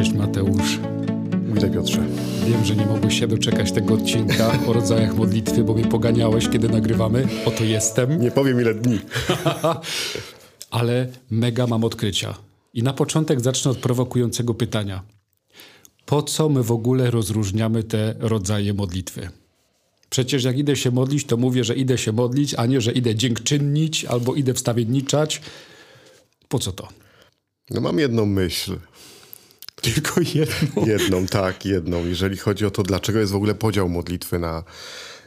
Cześć 0.00 0.12
Mateusz. 0.12 0.78
Witaj 1.54 1.70
Piotrze. 1.70 2.06
Wiem, 2.46 2.64
że 2.64 2.76
nie 2.76 2.86
mogłeś 2.86 3.18
się 3.20 3.26
doczekać 3.26 3.72
tego 3.72 3.94
odcinka 3.94 4.58
o 4.68 4.72
rodzajach 4.72 5.16
modlitwy, 5.16 5.64
bo 5.64 5.74
mnie 5.74 5.84
poganiałeś, 5.84 6.48
kiedy 6.48 6.68
nagrywamy. 6.68 7.28
Oto 7.46 7.64
jestem. 7.64 8.20
Nie 8.20 8.30
powiem 8.30 8.60
ile 8.60 8.74
dni. 8.74 8.98
Ale 10.70 11.08
mega 11.30 11.66
mam 11.66 11.84
odkrycia. 11.84 12.34
I 12.74 12.82
na 12.82 12.92
początek 12.92 13.40
zacznę 13.40 13.70
od 13.70 13.78
prowokującego 13.78 14.54
pytania. 14.54 15.02
Po 16.06 16.22
co 16.22 16.48
my 16.48 16.62
w 16.62 16.72
ogóle 16.72 17.10
rozróżniamy 17.10 17.82
te 17.82 18.14
rodzaje 18.18 18.74
modlitwy? 18.74 19.28
Przecież 20.10 20.44
jak 20.44 20.58
idę 20.58 20.76
się 20.76 20.90
modlić, 20.90 21.24
to 21.24 21.36
mówię, 21.36 21.64
że 21.64 21.74
idę 21.74 21.98
się 21.98 22.12
modlić, 22.12 22.54
a 22.54 22.66
nie, 22.66 22.80
że 22.80 22.92
idę 22.92 23.14
dziękczynnić 23.14 24.04
albo 24.04 24.34
idę 24.34 24.54
wstawienniczać. 24.54 25.40
Po 26.48 26.58
co 26.58 26.72
to? 26.72 26.88
No 27.70 27.80
mam 27.80 27.98
jedną 27.98 28.26
myśl. 28.26 28.76
Tylko 29.94 30.20
jedną. 30.20 30.86
Jedną, 30.86 31.26
tak, 31.26 31.64
jedną. 31.64 32.06
Jeżeli 32.06 32.36
chodzi 32.36 32.66
o 32.66 32.70
to, 32.70 32.82
dlaczego 32.82 33.18
jest 33.18 33.32
w 33.32 33.36
ogóle 33.36 33.54
podział 33.54 33.88
modlitwy 33.88 34.38
na 34.38 34.64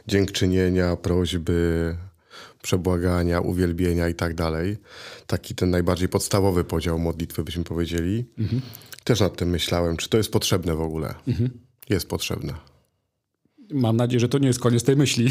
dziękczynienia, 0.06 0.96
prośby, 0.96 1.96
przebłagania, 2.62 3.40
uwielbienia 3.40 4.08
i 4.08 4.14
tak 4.14 4.34
dalej. 4.34 4.76
Taki 5.26 5.54
ten 5.54 5.70
najbardziej 5.70 6.08
podstawowy 6.08 6.64
podział 6.64 6.98
modlitwy, 6.98 7.44
byśmy 7.44 7.64
powiedzieli. 7.64 8.24
Mhm. 8.38 8.62
Też 9.04 9.20
nad 9.20 9.36
tym 9.36 9.48
myślałem, 9.48 9.96
czy 9.96 10.08
to 10.08 10.16
jest 10.16 10.32
potrzebne 10.32 10.74
w 10.74 10.80
ogóle. 10.80 11.14
Mhm. 11.28 11.50
Jest 11.90 12.08
potrzebne. 12.08 12.54
Mam 13.70 13.96
nadzieję, 13.96 14.20
że 14.20 14.28
to 14.28 14.38
nie 14.38 14.46
jest 14.46 14.60
koniec 14.60 14.84
tej 14.84 14.96
myśli. 14.96 15.30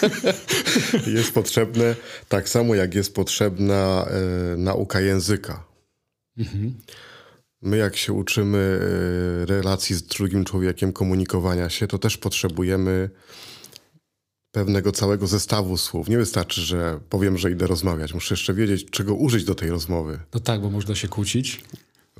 jest 1.16 1.32
potrzebne 1.32 1.96
tak 2.28 2.48
samo, 2.48 2.74
jak 2.74 2.94
jest 2.94 3.14
potrzebna 3.14 4.06
e, 4.06 4.56
nauka 4.56 5.00
języka. 5.00 5.64
Mhm. 6.38 6.74
My, 7.62 7.76
jak 7.76 7.96
się 7.96 8.12
uczymy 8.12 8.80
e, 9.42 9.46
relacji 9.46 9.96
z 9.96 10.02
drugim 10.02 10.44
człowiekiem, 10.44 10.92
komunikowania 10.92 11.70
się, 11.70 11.86
to 11.86 11.98
też 11.98 12.16
potrzebujemy 12.16 13.10
pewnego 14.52 14.92
całego 14.92 15.26
zestawu 15.26 15.76
słów. 15.76 16.08
Nie 16.08 16.18
wystarczy, 16.18 16.60
że 16.60 17.00
powiem, 17.10 17.38
że 17.38 17.50
idę 17.50 17.66
rozmawiać. 17.66 18.14
Muszę 18.14 18.34
jeszcze 18.34 18.54
wiedzieć, 18.54 18.90
czego 18.90 19.14
użyć 19.14 19.44
do 19.44 19.54
tej 19.54 19.70
rozmowy. 19.70 20.18
No 20.34 20.40
tak, 20.40 20.60
bo 20.60 20.70
można 20.70 20.94
się 20.94 21.08
kłócić. 21.08 21.64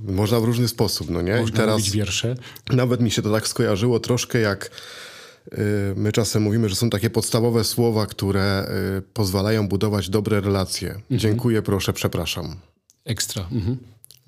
Można 0.01 0.41
w 0.41 0.45
różny 0.45 0.69
sposób, 0.69 1.11
no 1.11 1.23
nie? 1.23 1.37
Można 1.37 1.55
I 1.55 1.59
teraz 1.59 1.79
mówić 1.79 1.91
wiersze. 1.91 2.35
Nawet 2.71 3.01
mi 3.01 3.11
się 3.11 3.23
to 3.23 3.33
tak 3.33 3.49
skojarzyło 3.49 4.01
troszkę 4.01 4.39
jak 4.39 4.71
y, 5.53 5.59
my 5.97 6.13
czasem 6.13 6.43
mówimy, 6.43 6.69
że 6.69 6.77
są 6.77 6.91
takie 6.91 7.11
podstawowe 7.11 7.65
słowa, 7.65 8.07
które 8.07 8.69
y, 8.99 9.03
pozwalają 9.03 9.69
budować 9.69 10.09
dobre 10.09 10.41
relacje. 10.41 10.89
Mhm. 10.91 11.21
Dziękuję, 11.21 11.63
proszę, 11.63 11.93
przepraszam. 11.93 12.57
Ekstra. 13.05 13.49
Mhm. 13.53 13.77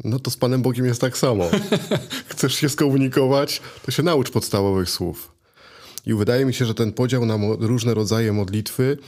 No 0.04 0.18
to 0.18 0.30
z 0.30 0.36
Panem 0.36 0.62
Bogiem 0.62 0.86
jest 0.86 1.00
tak 1.00 1.18
samo. 1.18 1.50
Chcesz 2.28 2.54
się 2.54 2.68
skomunikować, 2.68 3.62
to 3.84 3.90
się 3.90 4.02
naucz 4.02 4.30
podstawowych 4.30 4.90
słów. 4.90 5.32
I 6.06 6.14
wydaje 6.14 6.44
mi 6.44 6.54
się, 6.54 6.64
że 6.64 6.74
ten 6.74 6.92
podział 6.92 7.26
na 7.26 7.38
różne 7.60 7.94
rodzaje 7.94 8.32
modlitwy 8.32 8.98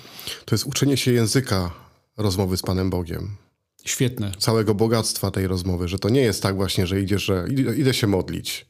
to 0.45 0.55
jest 0.55 0.67
uczenie 0.67 0.97
się 0.97 1.13
języka 1.13 1.71
rozmowy 2.17 2.57
z 2.57 2.63
Panem 2.63 2.91
Bogiem. 2.91 3.37
Świetne. 3.85 4.33
Całego 4.39 4.75
bogactwa 4.75 5.31
tej 5.31 5.47
rozmowy, 5.47 5.89
że 5.89 5.99
to 5.99 6.09
nie 6.09 6.21
jest 6.21 6.43
tak 6.43 6.57
właśnie, 6.57 6.87
że 6.87 7.01
idziesz, 7.01 7.23
że 7.23 7.47
idę, 7.77 7.95
się 7.95 8.07
modlić. 8.07 8.67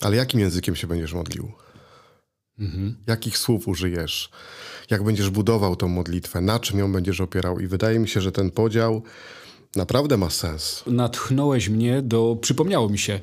Ale 0.00 0.16
jakim 0.16 0.40
językiem 0.40 0.76
się 0.76 0.86
będziesz 0.86 1.12
modlił? 1.12 1.52
Mhm. 2.58 2.96
Jakich 3.06 3.38
słów 3.38 3.68
użyjesz? 3.68 4.30
Jak 4.90 5.02
będziesz 5.02 5.30
budował 5.30 5.76
tą 5.76 5.88
modlitwę? 5.88 6.40
Na 6.40 6.60
czym 6.60 6.78
ją 6.78 6.92
będziesz 6.92 7.20
opierał? 7.20 7.60
I 7.60 7.66
wydaje 7.66 7.98
mi 7.98 8.08
się, 8.08 8.20
że 8.20 8.32
ten 8.32 8.50
podział 8.50 9.02
naprawdę 9.76 10.16
ma 10.16 10.30
sens. 10.30 10.84
Natchnąłeś 10.86 11.68
mnie 11.68 12.02
do. 12.02 12.36
Przypomniało 12.40 12.88
mi 12.88 12.98
się. 12.98 13.20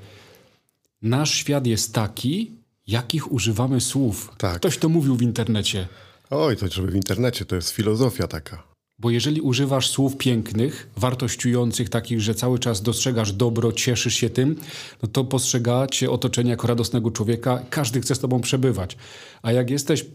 Nasz 1.01 1.33
świat 1.33 1.67
jest 1.67 1.93
taki, 1.93 2.51
jakich 2.87 3.31
używamy 3.31 3.81
słów. 3.81 4.31
Tak. 4.37 4.55
Ktoś 4.55 4.77
to 4.77 4.89
mówił 4.89 5.15
w 5.15 5.21
internecie. 5.21 5.87
Oj, 6.29 6.57
to 6.57 6.67
żeby 6.67 6.91
w 6.91 6.95
internecie, 6.95 7.45
to 7.45 7.55
jest 7.55 7.69
filozofia 7.69 8.27
taka. 8.27 8.63
Bo 8.99 9.09
jeżeli 9.09 9.41
używasz 9.41 9.89
słów 9.89 10.17
pięknych, 10.17 10.89
wartościujących, 10.97 11.89
takich, 11.89 12.21
że 12.21 12.35
cały 12.35 12.59
czas 12.59 12.81
dostrzegasz 12.81 13.31
dobro, 13.31 13.71
cieszysz 13.71 14.13
się 14.13 14.29
tym, 14.29 14.55
no 15.03 15.09
to 15.09 15.23
postrzega 15.23 15.87
cię 15.87 16.11
otoczenie 16.11 16.49
jako 16.49 16.67
radosnego 16.67 17.11
człowieka, 17.11 17.59
każdy 17.69 18.01
chce 18.01 18.15
z 18.15 18.19
tobą 18.19 18.41
przebywać. 18.41 18.97
A 19.41 19.51
jak 19.51 19.69
jesteś 19.69 20.05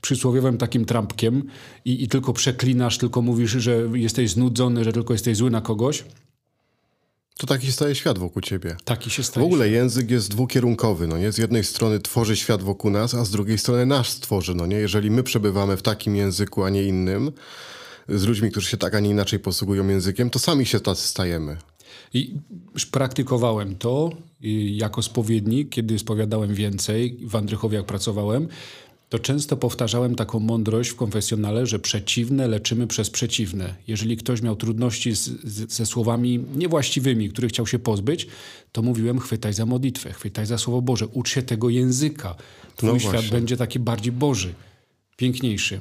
przysłowiowym 0.00 0.58
takim 0.58 0.84
trampkiem 0.84 1.42
i, 1.84 2.04
i 2.04 2.08
tylko 2.08 2.32
przeklinasz, 2.32 2.98
tylko 2.98 3.22
mówisz, 3.22 3.50
że 3.50 3.88
jesteś 3.94 4.30
znudzony, 4.30 4.84
że 4.84 4.92
tylko 4.92 5.12
jesteś 5.12 5.36
zły 5.36 5.50
na 5.50 5.60
kogoś, 5.60 6.04
to 7.38 7.46
taki 7.46 7.72
staje 7.72 7.94
świat 7.94 8.18
wokół 8.18 8.42
ciebie. 8.42 8.76
Taki 8.84 9.10
się 9.10 9.22
staje. 9.22 9.44
W 9.44 9.46
ogóle 9.46 9.68
język 9.68 10.10
jest 10.10 10.30
dwukierunkowy, 10.30 11.06
no 11.06 11.18
nie? 11.18 11.32
Z 11.32 11.38
jednej 11.38 11.64
strony 11.64 12.00
tworzy 12.00 12.36
świat 12.36 12.62
wokół 12.62 12.90
nas, 12.90 13.14
a 13.14 13.24
z 13.24 13.30
drugiej 13.30 13.58
strony 13.58 13.86
nasz 13.86 14.08
stworzy, 14.08 14.54
no 14.54 14.66
nie? 14.66 14.76
Jeżeli 14.76 15.10
my 15.10 15.22
przebywamy 15.22 15.76
w 15.76 15.82
takim 15.82 16.16
języku, 16.16 16.64
a 16.64 16.70
nie 16.70 16.82
innym, 16.82 17.32
z 18.08 18.24
ludźmi, 18.24 18.50
którzy 18.50 18.68
się 18.68 18.76
tak, 18.76 18.94
a 18.94 19.00
nie 19.00 19.10
inaczej 19.10 19.38
posługują 19.38 19.88
językiem, 19.88 20.30
to 20.30 20.38
sami 20.38 20.66
się 20.66 20.80
tacy 20.80 21.08
stajemy. 21.08 21.56
I 22.14 22.34
praktykowałem 22.90 23.76
to 23.76 24.10
jako 24.64 25.02
spowiednik, 25.02 25.68
kiedy 25.70 25.98
spowiadałem 25.98 26.54
więcej, 26.54 27.18
w 27.22 27.36
Andrychowie 27.36 27.76
jak 27.76 27.86
pracowałem, 27.86 28.48
to 29.08 29.18
często 29.18 29.56
powtarzałem 29.56 30.14
taką 30.14 30.40
mądrość 30.40 30.90
w 30.90 30.96
konfesjonale, 30.96 31.66
że 31.66 31.78
przeciwne 31.78 32.48
leczymy 32.48 32.86
przez 32.86 33.10
przeciwne. 33.10 33.74
Jeżeli 33.86 34.16
ktoś 34.16 34.42
miał 34.42 34.56
trudności 34.56 35.16
z, 35.16 35.24
z, 35.44 35.72
ze 35.72 35.86
słowami 35.86 36.44
niewłaściwymi, 36.56 37.28
których 37.28 37.50
chciał 37.50 37.66
się 37.66 37.78
pozbyć, 37.78 38.26
to 38.72 38.82
mówiłem 38.82 39.18
chwytaj 39.18 39.52
za 39.52 39.66
modlitwę, 39.66 40.12
chwytaj 40.12 40.46
za 40.46 40.58
Słowo 40.58 40.82
Boże, 40.82 41.06
ucz 41.06 41.30
się 41.30 41.42
tego 41.42 41.68
języka. 41.68 42.34
Twój 42.76 42.92
no 42.92 42.98
świat 42.98 43.26
będzie 43.26 43.56
taki 43.56 43.78
bardziej 43.78 44.12
Boży, 44.12 44.54
piękniejszy. 45.16 45.80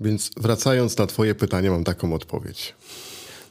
Więc 0.00 0.30
wracając 0.36 0.98
na 0.98 1.06
twoje 1.06 1.34
pytanie, 1.34 1.70
mam 1.70 1.84
taką 1.84 2.14
odpowiedź. 2.14 2.74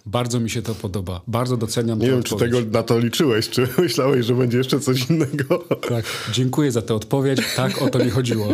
Bardzo 0.05 0.39
mi 0.39 0.49
się 0.49 0.61
to 0.61 0.75
podoba. 0.75 1.21
Bardzo 1.27 1.57
doceniam 1.57 1.99
Nie 1.99 2.07
wiem, 2.07 2.19
odpowiedź. 2.19 2.51
czy 2.51 2.57
tego 2.57 2.71
na 2.71 2.83
to 2.83 2.99
liczyłeś, 2.99 3.49
czy 3.49 3.67
myślałeś, 3.81 4.25
że 4.25 4.35
będzie 4.35 4.57
jeszcze 4.57 4.79
coś 4.79 5.09
innego. 5.09 5.57
Tak, 5.89 6.05
dziękuję 6.33 6.71
za 6.71 6.81
tę 6.81 6.95
odpowiedź. 6.95 7.39
Tak, 7.55 7.81
o 7.81 7.89
to 7.89 7.99
mi 8.05 8.09
chodziło. 8.09 8.47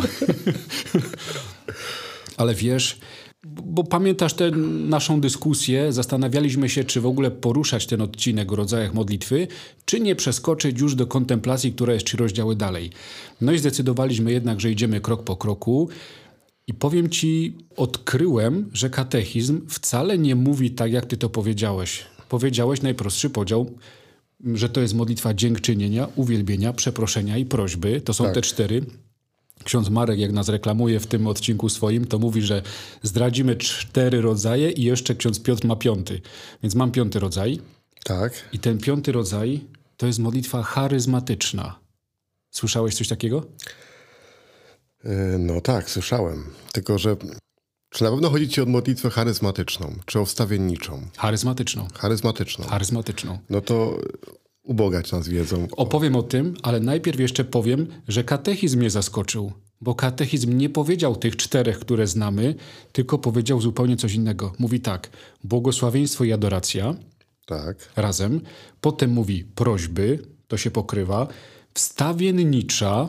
Ale 2.36 2.54
wiesz, 2.54 2.98
bo 3.46 3.84
pamiętasz 3.84 4.34
tę 4.34 4.50
naszą 4.88 5.20
dyskusję, 5.20 5.92
zastanawialiśmy 5.92 6.68
się, 6.68 6.84
czy 6.84 7.00
w 7.00 7.06
ogóle 7.06 7.30
poruszać 7.30 7.86
ten 7.86 8.00
odcinek 8.00 8.52
o 8.52 8.56
rodzajach 8.56 8.94
modlitwy, 8.94 9.48
czy 9.84 10.00
nie 10.00 10.16
przeskoczyć 10.16 10.80
już 10.80 10.94
do 10.94 11.06
kontemplacji, 11.06 11.72
która 11.72 11.94
jest 11.94 12.06
trzy 12.06 12.16
rozdziały 12.16 12.56
dalej. 12.56 12.90
No 13.40 13.52
i 13.52 13.58
zdecydowaliśmy 13.58 14.32
jednak, 14.32 14.60
że 14.60 14.70
idziemy 14.70 15.00
krok 15.00 15.24
po 15.24 15.36
kroku. 15.36 15.88
I 16.70 16.74
powiem 16.74 17.08
ci, 17.08 17.56
odkryłem, 17.76 18.70
że 18.72 18.90
katechizm 18.90 19.66
wcale 19.68 20.18
nie 20.18 20.34
mówi 20.34 20.70
tak, 20.70 20.92
jak 20.92 21.06
ty 21.06 21.16
to 21.16 21.28
powiedziałeś. 21.28 22.04
Powiedziałeś 22.28 22.82
najprostszy 22.82 23.30
podział, 23.30 23.70
że 24.44 24.68
to 24.68 24.80
jest 24.80 24.94
modlitwa 24.94 25.34
dziękczynienia, 25.34 26.08
uwielbienia, 26.16 26.72
przeproszenia 26.72 27.38
i 27.38 27.44
prośby. 27.44 28.00
To 28.00 28.14
są 28.14 28.24
tak. 28.24 28.34
te 28.34 28.42
cztery. 28.42 28.84
Ksiądz 29.64 29.90
Marek, 29.90 30.18
jak 30.18 30.32
nas 30.32 30.48
reklamuje 30.48 31.00
w 31.00 31.06
tym 31.06 31.26
odcinku 31.26 31.68
swoim, 31.68 32.04
to 32.04 32.18
mówi, 32.18 32.42
że 32.42 32.62
zdradzimy 33.02 33.56
cztery 33.56 34.20
rodzaje 34.20 34.70
i 34.70 34.82
jeszcze 34.82 35.14
ksiądz 35.14 35.40
Piotr 35.40 35.66
ma 35.66 35.76
piąty. 35.76 36.20
Więc 36.62 36.74
mam 36.74 36.92
piąty 36.92 37.18
rodzaj. 37.18 37.58
Tak. 38.04 38.48
I 38.52 38.58
ten 38.58 38.78
piąty 38.78 39.12
rodzaj 39.12 39.60
to 39.96 40.06
jest 40.06 40.18
modlitwa 40.18 40.62
charyzmatyczna. 40.62 41.78
Słyszałeś 42.50 42.94
coś 42.94 43.08
takiego? 43.08 43.46
E, 45.04 45.38
no 45.38 45.60
tak, 45.60 45.90
słyszałem. 45.90 46.44
Tylko, 46.72 46.98
że 46.98 47.16
czy 47.90 48.04
na 48.04 48.10
pewno 48.10 48.30
chodzi 48.30 48.48
ci 48.48 48.60
o 48.60 48.66
modlitwę 48.66 49.10
charyzmatyczną, 49.10 49.94
czy 50.06 50.20
o 50.20 50.24
wstawienniczą? 50.24 51.06
Charyzmatyczną. 51.16 51.88
Charyzmatyczną. 51.94 52.64
Charyzmatyczną. 52.64 53.38
No 53.50 53.60
to 53.60 53.98
ubogać 54.62 55.12
nas 55.12 55.28
wiedzą. 55.28 55.68
Opowiem 55.76 56.16
o 56.16 56.22
tym, 56.22 56.54
ale 56.62 56.80
najpierw 56.80 57.20
jeszcze 57.20 57.44
powiem, 57.44 57.86
że 58.08 58.24
katechizm 58.24 58.78
mnie 58.78 58.90
zaskoczył. 58.90 59.52
Bo 59.80 59.94
katechizm 59.94 60.56
nie 60.56 60.70
powiedział 60.70 61.16
tych 61.16 61.36
czterech, 61.36 61.78
które 61.78 62.06
znamy, 62.06 62.54
tylko 62.92 63.18
powiedział 63.18 63.60
zupełnie 63.60 63.96
coś 63.96 64.14
innego. 64.14 64.52
Mówi 64.58 64.80
tak, 64.80 65.10
błogosławieństwo 65.44 66.24
i 66.24 66.32
adoracja. 66.32 66.94
Tak. 67.46 67.92
Razem. 67.96 68.40
Potem 68.80 69.10
mówi 69.10 69.44
prośby, 69.44 70.18
to 70.48 70.56
się 70.56 70.70
pokrywa. 70.70 71.26
Wstawiennicza, 71.74 73.08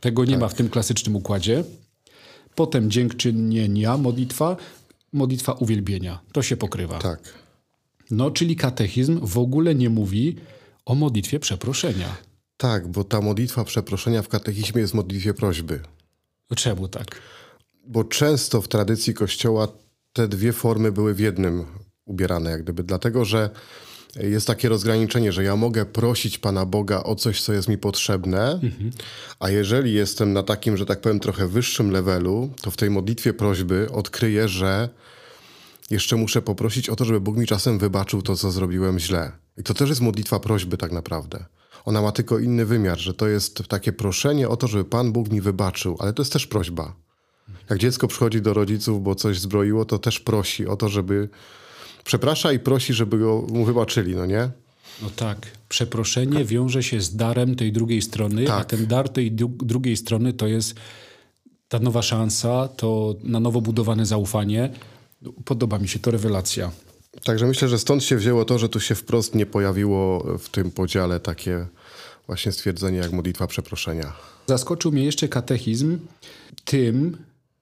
tego 0.00 0.24
nie 0.24 0.30
tak. 0.30 0.40
ma 0.40 0.48
w 0.48 0.54
tym 0.54 0.68
klasycznym 0.68 1.16
układzie. 1.16 1.64
Potem 2.54 2.90
dziękczynienia, 2.90 3.96
modlitwa, 3.96 4.56
modlitwa 5.12 5.52
uwielbienia. 5.52 6.20
To 6.32 6.42
się 6.42 6.56
pokrywa. 6.56 6.98
Tak. 6.98 7.34
No, 8.10 8.30
czyli 8.30 8.56
katechizm 8.56 9.26
w 9.26 9.38
ogóle 9.38 9.74
nie 9.74 9.90
mówi 9.90 10.36
o 10.84 10.94
modlitwie 10.94 11.40
przeproszenia. 11.40 12.16
Tak, 12.56 12.88
bo 12.88 13.04
ta 13.04 13.20
modlitwa 13.20 13.64
przeproszenia 13.64 14.22
w 14.22 14.28
katechizmie 14.28 14.80
jest 14.80 14.94
modlitwie 14.94 15.34
prośby. 15.34 15.80
Czemu 16.56 16.88
tak? 16.88 17.20
Bo 17.86 18.04
często 18.04 18.62
w 18.62 18.68
tradycji 18.68 19.14
Kościoła 19.14 19.68
te 20.12 20.28
dwie 20.28 20.52
formy 20.52 20.92
były 20.92 21.14
w 21.14 21.18
jednym 21.18 21.64
ubierane, 22.04 22.50
jak 22.50 22.62
gdyby. 22.62 22.82
Dlatego, 22.82 23.24
że 23.24 23.50
jest 24.16 24.46
takie 24.46 24.68
rozgraniczenie, 24.68 25.32
że 25.32 25.44
ja 25.44 25.56
mogę 25.56 25.86
prosić 25.86 26.38
Pana 26.38 26.66
Boga 26.66 27.02
o 27.02 27.14
coś, 27.14 27.42
co 27.42 27.52
jest 27.52 27.68
mi 27.68 27.78
potrzebne, 27.78 28.52
mhm. 28.52 28.90
a 29.40 29.50
jeżeli 29.50 29.92
jestem 29.92 30.32
na 30.32 30.42
takim, 30.42 30.76
że 30.76 30.86
tak 30.86 31.00
powiem, 31.00 31.20
trochę 31.20 31.48
wyższym 31.48 31.90
levelu, 31.90 32.50
to 32.60 32.70
w 32.70 32.76
tej 32.76 32.90
modlitwie 32.90 33.32
prośby 33.32 33.88
odkryję, 33.92 34.48
że 34.48 34.88
jeszcze 35.90 36.16
muszę 36.16 36.42
poprosić 36.42 36.88
o 36.88 36.96
to, 36.96 37.04
żeby 37.04 37.20
Bóg 37.20 37.36
mi 37.36 37.46
czasem 37.46 37.78
wybaczył 37.78 38.22
to, 38.22 38.36
co 38.36 38.50
zrobiłem 38.50 38.98
źle. 38.98 39.32
I 39.56 39.62
to 39.62 39.74
też 39.74 39.88
jest 39.88 40.00
modlitwa 40.00 40.40
prośby 40.40 40.76
tak 40.76 40.92
naprawdę. 40.92 41.44
Ona 41.84 42.02
ma 42.02 42.12
tylko 42.12 42.38
inny 42.38 42.66
wymiar, 42.66 42.98
że 42.98 43.14
to 43.14 43.28
jest 43.28 43.62
takie 43.68 43.92
proszenie 43.92 44.48
o 44.48 44.56
to, 44.56 44.66
żeby 44.66 44.84
Pan 44.84 45.12
Bóg 45.12 45.30
mi 45.30 45.40
wybaczył, 45.40 45.96
ale 45.98 46.12
to 46.12 46.22
jest 46.22 46.32
też 46.32 46.46
prośba. 46.46 46.94
Jak 47.70 47.78
dziecko 47.78 48.08
przychodzi 48.08 48.42
do 48.42 48.54
rodziców, 48.54 49.02
bo 49.02 49.14
coś 49.14 49.40
zbroiło, 49.40 49.84
to 49.84 49.98
też 49.98 50.20
prosi 50.20 50.66
o 50.66 50.76
to, 50.76 50.88
żeby 50.88 51.28
przeprasza 52.08 52.52
i 52.52 52.58
prosi, 52.58 52.94
żeby 52.94 53.18
go 53.18 53.46
mu 53.48 53.64
wybaczyli, 53.64 54.14
no 54.14 54.26
nie? 54.26 54.50
No 55.02 55.10
tak. 55.16 55.38
Przeproszenie 55.68 56.44
wiąże 56.44 56.82
się 56.82 57.00
z 57.00 57.16
darem 57.16 57.56
tej 57.56 57.72
drugiej 57.72 58.02
strony, 58.02 58.44
tak. 58.44 58.60
a 58.60 58.64
ten 58.64 58.86
dar 58.86 59.08
tej 59.08 59.32
drugiej 59.72 59.96
strony 59.96 60.32
to 60.32 60.46
jest 60.46 60.74
ta 61.68 61.78
nowa 61.78 62.02
szansa, 62.02 62.68
to 62.68 63.14
na 63.22 63.40
nowo 63.40 63.60
budowane 63.60 64.06
zaufanie. 64.06 64.70
Podoba 65.44 65.78
mi 65.78 65.88
się 65.88 65.98
to 65.98 66.10
rewelacja. 66.10 66.70
Także 67.24 67.46
myślę, 67.46 67.68
że 67.68 67.78
stąd 67.78 68.04
się 68.04 68.16
wzięło 68.16 68.44
to, 68.44 68.58
że 68.58 68.68
tu 68.68 68.80
się 68.80 68.94
wprost 68.94 69.34
nie 69.34 69.46
pojawiło 69.46 70.24
w 70.38 70.48
tym 70.48 70.70
podziale 70.70 71.20
takie 71.20 71.66
właśnie 72.26 72.52
stwierdzenie 72.52 72.98
jak 72.98 73.12
modlitwa 73.12 73.46
przeproszenia. 73.46 74.12
Zaskoczył 74.46 74.92
mnie 74.92 75.04
jeszcze 75.04 75.28
katechizm 75.28 75.98
tym, 76.64 77.16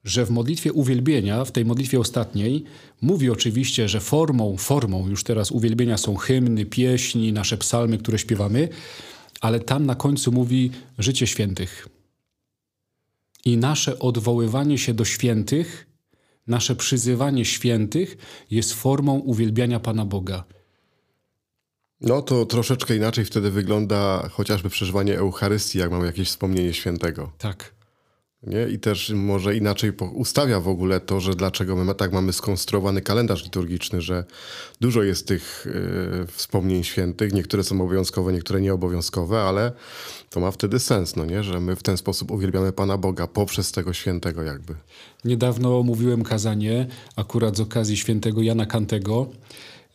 że 0.06 0.26
w 0.26 0.30
modlitwie 0.30 0.72
uwielbienia, 0.72 1.44
w 1.44 1.52
tej 1.52 1.64
modlitwie 1.64 2.00
ostatniej, 2.00 2.64
mówi 3.02 3.30
oczywiście, 3.30 3.88
że 3.88 4.00
formą, 4.00 4.56
formą 4.56 5.08
już 5.08 5.24
teraz 5.24 5.50
uwielbienia 5.50 5.98
są 5.98 6.16
hymny, 6.16 6.66
pieśni, 6.66 7.32
nasze 7.32 7.56
psalmy, 7.56 7.98
które 7.98 8.18
śpiewamy, 8.18 8.68
ale 9.40 9.60
tam 9.60 9.86
na 9.86 9.94
końcu 9.94 10.32
mówi 10.32 10.70
życie 10.98 11.26
świętych. 11.26 11.88
I 13.44 13.56
nasze 13.56 13.98
odwoływanie 13.98 14.78
się 14.78 14.94
do 14.94 15.04
świętych, 15.04 15.86
nasze 16.46 16.76
przyzywanie 16.76 17.44
świętych 17.44 18.16
jest 18.50 18.72
formą 18.72 19.18
uwielbiania 19.18 19.80
Pana 19.80 20.04
Boga. 20.04 20.44
No 22.00 22.22
to 22.22 22.46
troszeczkę 22.46 22.96
inaczej 22.96 23.24
wtedy 23.24 23.50
wygląda 23.50 24.28
chociażby 24.28 24.70
przeżywanie 24.70 25.18
Eucharystii, 25.18 25.78
jak 25.78 25.90
mamy 25.90 26.06
jakieś 26.06 26.28
wspomnienie 26.28 26.74
świętego. 26.74 27.32
Tak. 27.38 27.75
Nie? 28.46 28.68
I 28.68 28.78
też 28.78 29.10
może 29.10 29.56
inaczej 29.56 29.92
ustawia 30.14 30.60
w 30.60 30.68
ogóle 30.68 31.00
to, 31.00 31.20
że 31.20 31.34
dlaczego 31.34 31.76
my 31.76 31.94
tak 31.94 32.12
mamy 32.12 32.32
skonstruowany 32.32 33.02
kalendarz 33.02 33.44
liturgiczny, 33.44 34.00
że 34.00 34.24
dużo 34.80 35.02
jest 35.02 35.28
tych 35.28 35.66
y, 35.66 36.26
wspomnień 36.26 36.84
świętych, 36.84 37.32
niektóre 37.32 37.64
są 37.64 37.80
obowiązkowe, 37.80 38.32
niektóre 38.32 38.60
nieobowiązkowe, 38.60 39.42
ale 39.42 39.72
to 40.30 40.40
ma 40.40 40.50
wtedy 40.50 40.78
sens, 40.78 41.16
no 41.16 41.24
nie? 41.24 41.42
że 41.42 41.60
my 41.60 41.76
w 41.76 41.82
ten 41.82 41.96
sposób 41.96 42.30
uwielbiamy 42.30 42.72
Pana 42.72 42.98
Boga 42.98 43.26
poprzez 43.26 43.72
tego 43.72 43.92
świętego 43.92 44.42
jakby. 44.42 44.74
Niedawno 45.24 45.82
mówiłem 45.82 46.22
kazanie 46.22 46.86
akurat 47.16 47.56
z 47.56 47.60
okazji 47.60 47.96
świętego 47.96 48.42
Jana 48.42 48.66
Kantego 48.66 49.30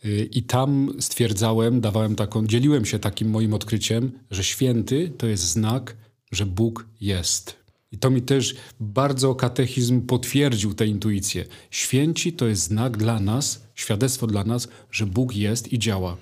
y, 0.04 0.28
i 0.32 0.42
tam 0.42 0.92
stwierdzałem, 1.00 1.80
dawałem 1.80 2.16
taką, 2.16 2.46
dzieliłem 2.46 2.84
się 2.84 2.98
takim 2.98 3.30
moim 3.30 3.54
odkryciem, 3.54 4.12
że 4.30 4.44
święty 4.44 5.12
to 5.18 5.26
jest 5.26 5.42
znak, 5.42 5.96
że 6.32 6.46
Bóg 6.46 6.86
jest. 7.00 7.61
I 7.92 7.98
to 7.98 8.10
mi 8.10 8.22
też 8.22 8.54
bardzo 8.80 9.34
katechizm 9.34 10.00
potwierdził 10.00 10.74
tę 10.74 10.86
intuicję. 10.86 11.44
Święci 11.70 12.32
to 12.32 12.46
jest 12.46 12.62
znak 12.62 12.96
dla 12.96 13.20
nas, 13.20 13.62
świadectwo 13.74 14.26
dla 14.26 14.44
nas, 14.44 14.68
że 14.90 15.06
Bóg 15.06 15.36
jest 15.36 15.72
i 15.72 15.78
działa. 15.78 16.16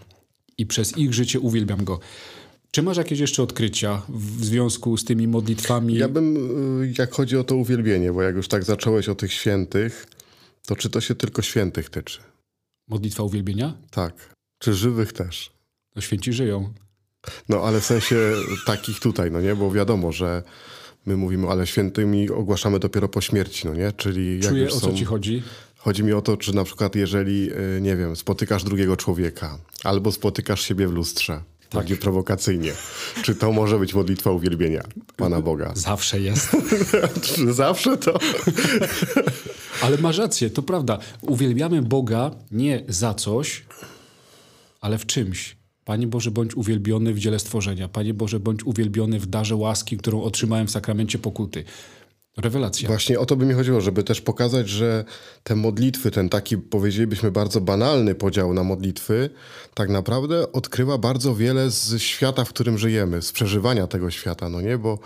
I 0.59 0.67
przez 0.67 0.99
ich 0.99 1.15
życie 1.15 1.41
uwielbiam 1.41 1.85
Go. 1.85 2.01
Czy 2.71 2.83
masz 2.83 2.97
jakieś 2.97 3.19
jeszcze 3.19 3.43
odkrycia 3.43 4.03
w 4.09 4.45
związku 4.45 4.97
z 4.97 5.05
tymi 5.05 5.29
modlitwami? 5.29 5.95
Ja 5.95 6.09
bym, 6.09 6.37
y, 6.83 6.95
jak 6.99 7.15
chodzi 7.15 7.37
o 7.37 7.45
to 7.45 7.57
uwielbienie, 7.57 8.13
bo 8.13 8.23
jak 8.23 8.37
już 8.37 8.49
tak 8.49 8.65
zacząłeś 8.65 9.09
o 9.09 9.15
tych 9.15 9.33
świętych, 9.33 10.07
to 10.67 10.77
czy 10.77 10.91
to 10.91 11.01
się 11.01 11.15
tylko 11.15 11.43
świętych 11.43 11.91
tyczy? 11.91 12.21
Modlitwa 12.89 13.23
uwielbienia? 13.23 13.75
Tak. 13.91 14.35
Czy 14.59 14.75
żywych 14.75 15.13
też? 15.13 15.53
No 15.97 16.03
święci 16.03 16.33
żyją. 16.33 16.73
No 17.49 17.63
ale 17.63 17.81
w 17.81 17.85
sensie 17.85 18.17
takich 18.67 19.01
tutaj, 19.01 19.31
no 19.31 19.41
nie? 19.41 19.57
Bo 19.57 19.71
wiadomo, 19.71 20.13
że 20.13 20.43
my 21.07 21.17
mówimy, 21.17 21.49
ale 21.49 21.67
świętymi 21.67 22.31
ogłaszamy 22.31 22.79
dopiero 22.79 23.09
po 23.09 23.21
śmierci, 23.21 23.67
no 23.67 23.75
nie? 23.75 23.93
Czyli 23.93 24.41
jak 24.41 24.51
Czuję, 24.51 24.69
o 24.69 24.81
co 24.81 24.93
ci 24.93 25.05
chodzi? 25.05 25.43
Chodzi 25.77 26.05
mi 26.05 26.13
o 26.13 26.23
to, 26.23 26.37
czy 26.37 26.55
na 26.55 26.65
przykład 26.65 26.95
jeżeli, 26.95 27.51
y, 27.77 27.81
nie 27.81 27.97
wiem, 27.97 28.17
spotykasz 28.17 28.65
drugiego 28.65 28.97
człowieka 28.97 29.59
albo 29.85 30.13
spotykasz 30.13 30.63
siebie 30.63 30.89
w 30.89 30.93
lustrze, 30.93 31.43
tak. 31.61 31.71
bardziej 31.73 31.97
prowokacyjnie. 31.97 32.73
Czy 33.23 33.35
to 33.35 33.53
może 33.53 33.79
być 33.79 33.95
modlitwa 33.95 34.31
uwielbienia 34.31 34.83
Pana 35.17 35.41
Boga? 35.41 35.73
Zawsze 35.91 36.21
jest. 36.21 36.57
Zawsze 37.51 37.97
to. 37.97 38.19
ale 39.83 39.99
masz 39.99 40.19
rację, 40.19 40.51
to 40.51 40.63
prawda. 40.63 40.99
Uwielbiamy 41.21 41.83
Boga 41.83 42.31
nie 42.51 42.85
za 42.89 43.15
coś, 43.15 43.65
ale 44.81 44.99
w 44.99 45.07
czymś. 45.07 45.60
Panie 45.91 46.07
Boże, 46.07 46.31
bądź 46.31 46.55
uwielbiony 46.55 47.15
w 47.15 47.19
dziele 47.19 47.39
stworzenia. 47.39 47.89
Panie 47.89 48.15
Boże, 48.15 48.41
bądź 48.41 48.65
uwielbiony 48.65 49.21
w 49.21 49.27
darze 49.27 49.57
łaski, 49.57 49.97
którą 49.97 50.23
otrzymałem 50.23 50.67
w 50.67 50.71
sakramencie 50.71 51.19
pokuty. 51.19 51.65
Rewelacja. 52.37 52.89
Właśnie 52.89 53.21
o 53.21 53.27
to 53.27 53.37
by 53.37 53.47
mi 53.47 53.55
chodziło, 53.55 53.81
żeby 53.81 54.03
też 54.05 54.21
pokazać, 54.21 54.69
że 54.69 55.05
te 55.43 55.57
modlitwy, 55.57 56.11
ten 56.11 56.29
taki 56.29 56.59
powiedzielibyśmy 56.59 57.31
bardzo 57.31 57.61
banalny 57.61 58.15
podział 58.15 58.55
na 58.55 58.65
modlitwy, 58.65 59.31
tak 59.75 59.89
naprawdę 59.89 60.53
odkrywa 60.53 60.99
bardzo 60.99 61.35
wiele 61.35 61.71
z 61.71 62.03
świata, 62.03 62.45
w 62.45 62.49
którym 62.49 62.79
żyjemy, 62.79 63.23
z 63.23 63.33
przeżywania 63.33 63.87
tego 63.87 64.11
świata, 64.11 64.49
no 64.49 64.61
nie? 64.61 64.79
Bo 64.79 64.99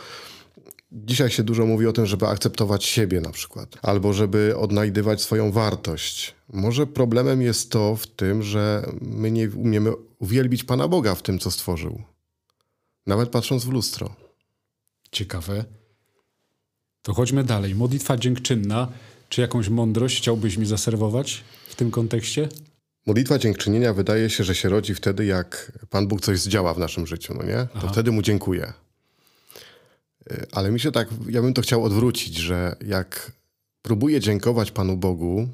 Dzisiaj 0.95 1.31
się 1.31 1.43
dużo 1.43 1.67
mówi 1.67 1.87
o 1.87 1.93
tym, 1.93 2.07
żeby 2.07 2.27
akceptować 2.27 2.85
siebie 2.85 3.21
na 3.21 3.31
przykład, 3.31 3.79
albo 3.83 4.13
żeby 4.13 4.55
odnajdywać 4.57 5.23
swoją 5.23 5.53
wartość. 5.53 6.35
Może 6.53 6.87
problemem 6.87 7.43
jest 7.43 7.71
to 7.71 7.97
w 7.97 8.07
tym, 8.07 8.43
że 8.43 8.87
my 9.01 9.31
nie 9.31 9.51
umiemy 9.51 9.93
uwielbić 10.19 10.65
Pana 10.65 10.89
Boga 10.89 11.15
w 11.15 11.23
tym, 11.23 11.39
co 11.39 11.51
stworzył. 11.51 12.03
Nawet 13.07 13.29
patrząc 13.29 13.65
w 13.65 13.69
lustro. 13.69 14.15
Ciekawe. 15.13 15.65
To 17.03 17.15
chodźmy 17.15 17.45
dalej. 17.45 17.75
Modlitwa 17.75 18.17
dziękczynna. 18.17 18.89
Czy 19.29 19.41
jakąś 19.41 19.69
mądrość 19.69 20.19
chciałbyś 20.19 20.57
mi 20.57 20.67
zaserwować 20.67 21.45
w 21.69 21.75
tym 21.75 21.91
kontekście? 21.91 22.49
Modlitwa 23.07 23.39
dziękczynienia 23.39 23.93
wydaje 23.93 24.31
się, 24.31 24.45
że 24.45 24.55
się 24.55 24.69
rodzi 24.69 24.95
wtedy, 24.95 25.25
jak 25.25 25.73
Pan 25.91 26.07
Bóg 26.09 26.21
coś 26.21 26.41
zdziała 26.41 26.75
w 26.75 26.79
naszym 26.79 27.07
życiu, 27.07 27.35
no 27.35 27.43
nie? 27.43 27.57
To 27.57 27.69
Aha. 27.75 27.89
wtedy 27.93 28.13
Mu 28.13 28.23
dziękuję. 28.23 28.73
Y, 30.33 30.47
ale 30.53 30.71
mi 30.71 30.81
się 30.81 30.93
tak, 30.93 31.09
ja 31.29 31.43
bym 31.43 31.55
to 31.55 31.63
chciał 31.63 31.85
odwrócić, 31.85 32.37
że 32.37 32.77
jak 32.87 33.33
próbuję 33.83 34.21
dziękować 34.21 34.71
Panu 34.71 34.97
Bogu, 34.97 35.49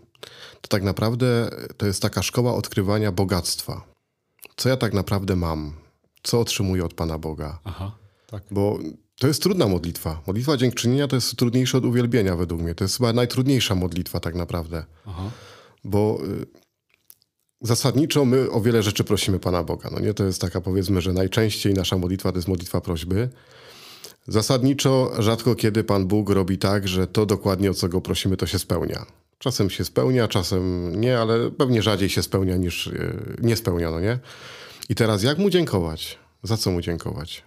to 0.61 0.69
tak 0.69 0.83
naprawdę 0.83 1.51
to 1.77 1.87
jest 1.87 2.03
taka 2.03 2.23
szkoła 2.23 2.55
odkrywania 2.55 3.13
bogactwa. 3.13 3.85
Co 4.57 4.69
ja 4.69 4.77
tak 4.77 4.93
naprawdę 4.93 5.37
mam? 5.37 5.73
Co 6.23 6.41
otrzymuję 6.41 6.85
od 6.85 6.95
Pana 6.95 7.19
Boga? 7.19 7.59
Aha, 7.65 7.97
tak. 8.27 8.43
Bo 8.51 8.79
to 9.19 9.27
jest 9.27 9.43
trudna 9.43 9.69
modlitwa. 9.69 10.23
Modlitwa 10.27 10.57
dziękczynienia 10.57 11.09
to 11.09 11.17
jest 11.17 11.37
trudniejsza 11.37 11.79
od 11.79 11.85
uwielbienia 11.85 12.37
według 12.37 12.61
mnie. 12.61 12.75
To 12.75 12.85
jest 12.85 12.97
chyba 12.97 13.13
najtrudniejsza 13.13 13.75
modlitwa 13.75 14.21
tak 14.21 14.35
naprawdę. 14.35 14.85
Aha. 15.07 15.31
Bo 15.85 16.19
y, 16.43 16.47
zasadniczo 17.61 18.25
my 18.25 18.51
o 18.51 18.61
wiele 18.61 18.83
rzeczy 18.83 19.05
prosimy 19.05 19.39
Pana 19.39 19.65
Boga. 19.65 19.91
No 19.93 20.01
nie, 20.01 20.15
to 20.15 20.25
jest 20.25 20.41
taka 20.41 20.61
powiedzmy, 20.61 21.01
że 21.01 21.13
najczęściej 21.13 21.75
nasza 21.75 21.99
modlitwa 21.99 22.33
to 22.33 22.39
jest 22.39 22.49
modlitwa 22.49 22.81
prośby. 22.81 23.29
Zasadniczo 24.29 25.13
rzadko 25.19 25.55
kiedy 25.55 25.85
Pan 25.85 26.07
Bóg 26.07 26.31
robi 26.31 26.59
tak, 26.59 26.89
że 26.89 27.07
to 27.07 27.27
dokładnie 27.27 27.71
o 27.71 27.75
co 27.75 27.89
go 27.89 28.01
prosimy, 28.01 28.37
to 28.37 28.47
się 28.47 28.59
spełnia. 28.59 29.07
Czasem 29.39 29.71
się 29.71 29.85
spełnia, 29.85 30.29
czasem 30.29 30.93
nie, 31.01 31.19
ale 31.19 31.51
pewnie 31.51 31.83
rzadziej 31.83 32.09
się 32.09 32.23
spełnia 32.23 32.57
niż 32.57 32.87
e, 32.87 33.17
nie 33.43 33.57
spełnia, 33.57 33.91
no 33.91 34.01
nie? 34.01 34.19
I 34.89 34.95
teraz 34.95 35.23
jak 35.23 35.39
mu 35.39 35.51
dziękować? 35.51 36.19
Za 36.43 36.57
co 36.57 36.71
mu 36.71 36.81
dziękować? 36.81 37.43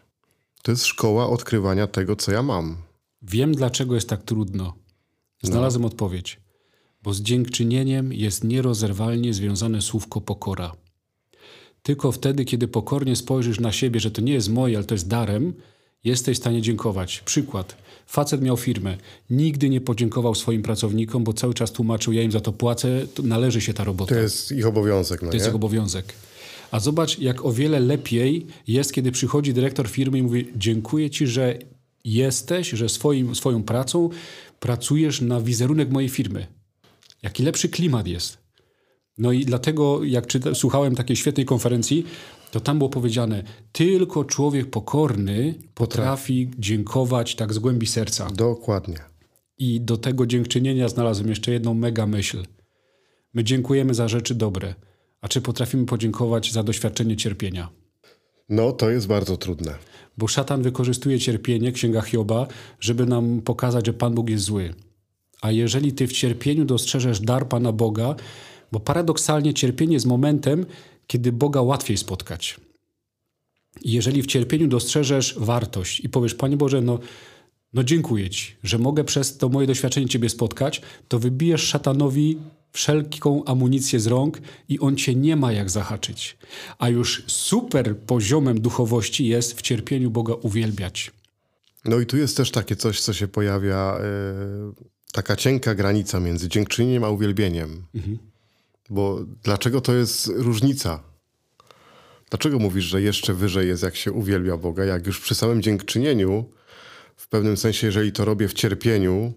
To 0.62 0.72
jest 0.72 0.86
szkoła 0.86 1.30
odkrywania 1.30 1.88
tego, 1.88 2.16
co 2.16 2.32
ja 2.32 2.44
mam. 2.44 2.78
Wiem, 3.22 3.56
dlaczego 3.56 3.96
jest 3.96 4.10
tak 4.10 4.24
trudno. 4.24 4.74
Znalazłem 5.44 5.82
no. 5.82 5.88
odpowiedź. 5.88 6.40
Bo 7.04 7.14
z 7.14 7.22
dziękczynieniem 7.22 8.14
jest 8.14 8.44
nierozerwalnie 8.44 9.34
związane 9.34 9.82
słówko 9.82 10.22
pokora. 10.22 10.72
Tylko 11.84 12.12
wtedy, 12.12 12.46
kiedy 12.46 12.68
pokornie 12.68 13.16
spojrzysz 13.16 13.60
na 13.60 13.72
siebie, 13.72 14.00
że 14.00 14.12
to 14.12 14.22
nie 14.22 14.34
jest 14.34 14.50
moje, 14.50 14.78
ale 14.78 14.86
to 14.86 14.96
jest 14.96 15.08
darem, 15.08 15.54
jesteś 16.04 16.38
w 16.38 16.42
stanie 16.42 16.62
dziękować. 16.62 17.22
Przykład. 17.26 17.78
Facet 18.08 18.42
miał 18.42 18.58
firmę. 18.58 18.98
Nigdy 19.30 19.70
nie 19.70 19.82
podziękował 19.82 20.36
swoim 20.36 20.62
pracownikom, 20.62 21.24
bo 21.24 21.34
cały 21.34 21.54
czas 21.54 21.72
tłumaczył, 21.72 22.14
ja 22.14 22.22
im 22.22 22.32
za 22.32 22.40
to 22.40 22.52
płacę, 22.54 23.08
to 23.14 23.24
należy 23.24 23.62
się 23.62 23.74
ta 23.74 23.84
robota. 23.84 24.16
To 24.16 24.22
jest 24.22 24.52
ich 24.52 24.68
obowiązek. 24.68 25.22
No 25.22 25.30
to 25.30 25.36
jest 25.36 25.48
ich 25.48 25.56
obowiązek. 25.56 26.14
A 26.72 26.80
zobacz, 26.80 27.20
jak 27.20 27.46
o 27.46 27.54
wiele 27.54 27.80
lepiej 27.80 28.48
jest, 28.68 28.94
kiedy 28.94 29.12
przychodzi 29.12 29.54
dyrektor 29.54 29.90
firmy 29.90 30.18
i 30.18 30.24
mówi: 30.24 30.48
Dziękuję 30.56 31.10
ci, 31.10 31.28
że 31.28 31.60
jesteś, 32.06 32.70
że 32.70 32.90
swoim, 32.90 33.36
swoją 33.36 33.64
pracą 33.64 34.10
pracujesz 34.60 35.22
na 35.22 35.42
wizerunek 35.42 35.90
mojej 35.90 36.10
firmy. 36.10 36.48
Jaki 37.24 37.44
lepszy 37.44 37.70
klimat 37.70 38.08
jest. 38.08 38.38
No 39.18 39.32
i 39.32 39.46
dlatego, 39.46 40.04
jak 40.04 40.28
czyta, 40.28 40.56
słuchałem 40.56 40.96
takiej 40.96 41.16
świetnej 41.16 41.46
konferencji, 41.46 42.06
to 42.54 42.60
tam 42.60 42.78
było 42.78 42.90
powiedziane, 42.90 43.44
tylko 43.72 44.26
człowiek 44.26 44.70
pokorny 44.70 45.56
potrafi 45.74 46.50
dziękować 46.60 47.36
tak 47.36 47.54
z 47.54 47.60
głębi 47.60 47.88
serca. 47.88 48.28
Dokładnie. 48.30 48.98
I 49.58 49.82
do 49.82 49.98
tego 49.98 50.26
dziękczynienia 50.26 50.90
znalazłem 50.90 51.30
jeszcze 51.30 51.52
jedną 51.52 51.74
mega 51.74 52.06
myśl. 52.06 52.44
My 53.34 53.44
dziękujemy 53.44 53.94
za 53.94 54.08
rzeczy 54.08 54.36
dobre, 54.36 54.76
a 55.22 55.28
czy 55.28 55.42
potrafimy 55.42 55.86
podziękować 55.86 56.52
za 56.52 56.64
doświadczenie 56.64 57.18
cierpienia? 57.18 57.70
No, 58.50 58.72
to 58.72 58.90
jest 58.90 59.08
bardzo 59.08 59.38
trudne. 59.38 59.76
Bo 60.18 60.28
szatan 60.28 60.62
wykorzystuje 60.62 61.20
cierpienie, 61.20 61.72
księga 61.72 62.02
Hioba, 62.02 62.48
żeby 62.80 63.06
nam 63.06 63.42
pokazać, 63.42 63.86
że 63.86 63.94
Pan 63.94 64.14
Bóg 64.14 64.30
jest 64.30 64.44
zły. 64.44 64.74
A 65.42 65.52
jeżeli 65.52 65.94
ty 65.94 66.08
w 66.08 66.14
cierpieniu 66.14 66.66
dostrzeżesz 66.66 67.20
dar 67.20 67.48
Pana 67.48 67.72
Boga, 67.72 68.16
bo 68.72 68.80
paradoksalnie 68.80 69.54
cierpienie 69.54 69.94
jest 69.94 70.06
momentem, 70.06 70.66
kiedy 71.08 71.32
Boga 71.32 71.62
łatwiej 71.62 71.98
spotkać. 71.98 72.60
I 73.82 73.92
jeżeli 73.92 74.22
w 74.22 74.28
cierpieniu 74.28 74.68
dostrzeżesz 74.68 75.36
wartość 75.38 76.00
i 76.00 76.10
powiesz, 76.10 76.36
Panie 76.36 76.58
Boże, 76.58 76.82
no, 76.82 77.00
no 77.74 77.84
dziękuję 77.84 78.30
Ci, 78.30 78.56
że 78.64 78.78
mogę 78.78 79.04
przez 79.04 79.38
to 79.38 79.50
moje 79.50 79.68
doświadczenie 79.68 80.08
Ciebie 80.08 80.30
spotkać, 80.30 80.82
to 81.08 81.20
wybijesz 81.20 81.64
szatanowi 81.64 82.38
wszelką 82.72 83.44
amunicję 83.46 84.00
z 84.00 84.08
rąk 84.08 84.42
i 84.70 84.80
on 84.80 84.96
Cię 84.96 85.16
nie 85.16 85.36
ma 85.36 85.52
jak 85.52 85.70
zahaczyć. 85.70 86.38
A 86.80 86.90
już 86.90 87.24
super 87.28 87.98
poziomem 87.98 88.62
duchowości 88.62 89.28
jest 89.28 89.54
w 89.54 89.62
cierpieniu 89.62 90.12
Boga 90.12 90.34
uwielbiać. 90.34 91.12
No 91.86 92.00
i 92.00 92.06
tu 92.06 92.18
jest 92.18 92.38
też 92.38 92.52
takie 92.52 92.76
coś, 92.76 93.02
co 93.02 93.14
się 93.14 93.28
pojawia, 93.28 93.98
yy, 94.00 94.74
taka 95.14 95.36
cienka 95.36 95.76
granica 95.76 96.20
między 96.20 96.50
dziękczynieniem 96.50 97.04
a 97.04 97.10
uwielbieniem. 97.10 97.86
Mhm. 97.96 98.33
Bo 98.90 99.20
dlaczego 99.44 99.82
to 99.82 99.94
jest 99.94 100.28
różnica? 100.36 101.04
Dlaczego 102.30 102.60
mówisz, 102.60 102.86
że 102.86 103.02
jeszcze 103.02 103.34
wyżej 103.34 103.68
jest, 103.68 103.84
jak 103.84 103.96
się 103.96 104.12
uwielbia 104.12 104.58
Boga, 104.58 104.86
jak 104.86 105.08
już 105.08 105.20
przy 105.20 105.36
samym 105.36 105.62
dziękczynieniu, 105.62 106.46
w 107.16 107.28
pewnym 107.28 107.58
sensie, 107.58 107.88
jeżeli 107.88 108.12
to 108.12 108.26
robię 108.26 108.48
w 108.48 108.54
cierpieniu, 108.54 109.34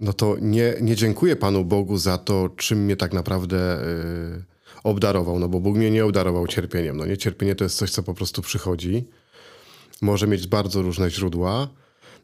no 0.00 0.12
to 0.12 0.36
nie, 0.40 0.74
nie 0.80 0.96
dziękuję 0.96 1.36
Panu 1.36 1.64
Bogu 1.64 1.98
za 1.98 2.18
to, 2.18 2.48
czym 2.56 2.84
mnie 2.84 2.96
tak 2.96 3.12
naprawdę 3.12 3.80
yy, 4.36 4.44
obdarował, 4.84 5.38
no 5.38 5.48
bo 5.48 5.60
Bóg 5.60 5.76
mnie 5.76 5.90
nie 5.90 6.04
obdarował 6.04 6.46
cierpieniem. 6.46 6.96
No 6.96 7.06
nie, 7.06 7.18
cierpienie 7.18 7.54
to 7.54 7.64
jest 7.64 7.76
coś, 7.76 7.90
co 7.90 8.02
po 8.02 8.14
prostu 8.14 8.42
przychodzi. 8.42 9.08
Może 10.00 10.26
mieć 10.26 10.46
bardzo 10.46 10.82
różne 10.82 11.10
źródła, 11.10 11.68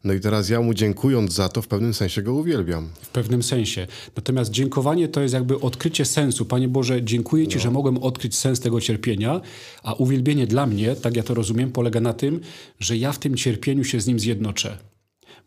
no 0.04 0.12
i 0.12 0.20
teraz 0.20 0.49
ja 0.49 0.61
mu 0.61 0.75
dziękując 0.75 1.32
za 1.32 1.49
to, 1.49 1.62
w 1.62 1.68
pewnym 1.68 1.94
sensie 1.94 2.23
go 2.23 2.34
uwielbiam. 2.34 2.88
W 3.02 3.08
pewnym 3.08 3.42
sensie. 3.42 3.87
Natomiast 4.16 4.50
dziękowanie 4.50 5.08
to 5.08 5.20
jest 5.20 5.34
jakby 5.34 5.61
odkrycie 5.61 6.04
sensu. 6.04 6.44
Panie 6.44 6.68
Boże, 6.68 7.02
dziękuję 7.02 7.49
Ci, 7.49 7.56
no. 7.56 7.62
że 7.62 7.70
mogłem 7.70 7.99
odkryć 7.99 8.37
sens 8.37 8.61
tego 8.61 8.80
cierpienia, 8.80 9.40
a 9.82 9.94
uwielbienie 9.94 10.46
dla 10.46 10.66
mnie, 10.66 10.96
tak 10.96 11.16
ja 11.16 11.23
to 11.23 11.34
rozumiem, 11.34 11.73
polega 11.73 12.00
na 12.00 12.12
tym, 12.12 12.40
że 12.80 12.96
ja 12.96 13.12
w 13.12 13.18
tym 13.18 13.37
cierpieniu 13.37 13.84
się 13.84 14.00
z 14.00 14.06
nim 14.06 14.20
zjednoczę. 14.20 14.78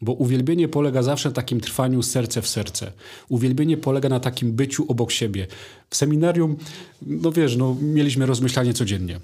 Bo 0.02 0.14
uwielbienie 0.14 0.68
polega 0.68 1.04
zawsze 1.04 1.30
na 1.30 1.36
takim 1.36 1.62
trwaniu 1.62 2.04
serce 2.04 2.42
w 2.42 2.48
serce. 2.48 2.92
Uwielbienie 3.30 3.78
polega 3.78 4.10
na 4.10 4.20
takim 4.20 4.52
byciu 4.52 4.86
obok 4.88 5.12
siebie. 5.12 5.48
W 5.90 5.96
seminarium, 5.96 6.56
no 7.02 7.32
wiesz, 7.32 7.56
no, 7.56 7.76
mieliśmy 7.82 8.26
rozmyślanie 8.26 8.74
codziennie. 8.74 9.20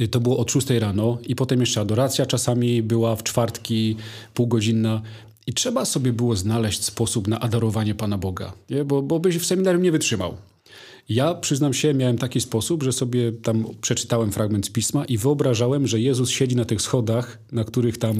Y, 0.00 0.08
to 0.08 0.20
było 0.20 0.38
od 0.38 0.50
6 0.50 0.70
rano 0.70 1.18
i 1.26 1.36
potem 1.36 1.60
jeszcze 1.60 1.80
adoracja 1.80 2.26
czasami 2.26 2.82
była 2.82 3.16
w 3.16 3.22
czwartki 3.22 3.96
półgodzinna. 4.34 5.02
I 5.46 5.52
trzeba 5.52 5.84
sobie 5.84 6.12
było 6.12 6.36
znaleźć 6.36 6.84
sposób 6.84 7.28
na 7.28 7.40
adorowanie 7.40 7.94
Pana 7.94 8.18
Boga, 8.18 8.52
nie? 8.70 8.84
Bo, 8.84 9.02
bo 9.02 9.20
byś 9.20 9.36
w 9.36 9.46
seminarium 9.46 9.82
nie 9.82 9.92
wytrzymał. 9.92 10.36
Ja 11.08 11.34
przyznam 11.34 11.74
się, 11.74 11.94
miałem 11.94 12.18
taki 12.18 12.40
sposób, 12.40 12.82
że 12.82 12.92
sobie 12.92 13.32
tam 13.32 13.64
przeczytałem 13.80 14.32
fragment 14.32 14.72
pisma 14.72 15.04
i 15.04 15.18
wyobrażałem, 15.18 15.86
że 15.86 16.00
Jezus 16.00 16.30
siedzi 16.30 16.56
na 16.56 16.64
tych 16.64 16.82
schodach, 16.82 17.38
na 17.52 17.64
których 17.64 17.98
tam 17.98 18.18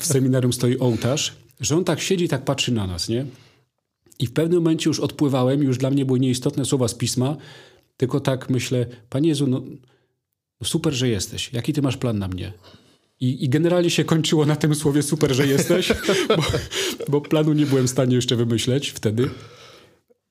w 0.00 0.06
seminarium 0.06 0.52
stoi 0.52 0.78
ołtarz, 0.78 1.36
że 1.60 1.76
on 1.76 1.84
tak 1.84 2.00
siedzi 2.00 2.24
i 2.24 2.28
tak 2.28 2.44
patrzy 2.44 2.72
na 2.72 2.86
nas, 2.86 3.08
nie? 3.08 3.26
I 4.18 4.26
w 4.26 4.32
pewnym 4.32 4.58
momencie 4.58 4.90
już 4.90 5.00
odpływałem, 5.00 5.62
już 5.62 5.78
dla 5.78 5.90
mnie 5.90 6.04
były 6.04 6.20
nieistotne 6.20 6.64
słowa 6.64 6.88
z 6.88 6.94
pisma, 6.94 7.36
tylko 7.96 8.20
tak 8.20 8.50
myślę, 8.50 8.86
Panie 9.10 9.28
Jezu, 9.28 9.46
no 9.46 9.62
super, 10.64 10.92
że 10.92 11.08
jesteś. 11.08 11.52
Jaki 11.52 11.72
ty 11.72 11.82
masz 11.82 11.96
plan 11.96 12.18
na 12.18 12.28
mnie? 12.28 12.52
I, 13.20 13.44
I, 13.44 13.48
generalnie 13.48 13.90
się 13.90 14.04
kończyło 14.04 14.46
na 14.46 14.56
tym 14.56 14.74
słowie 14.74 15.02
super, 15.02 15.34
że 15.34 15.46
jesteś, 15.46 15.92
bo, 16.28 16.42
bo, 17.08 17.20
planu 17.20 17.52
nie 17.52 17.66
byłem 17.66 17.86
w 17.86 17.90
stanie 17.90 18.16
jeszcze 18.16 18.36
wymyśleć 18.36 18.90
wtedy. 18.90 19.30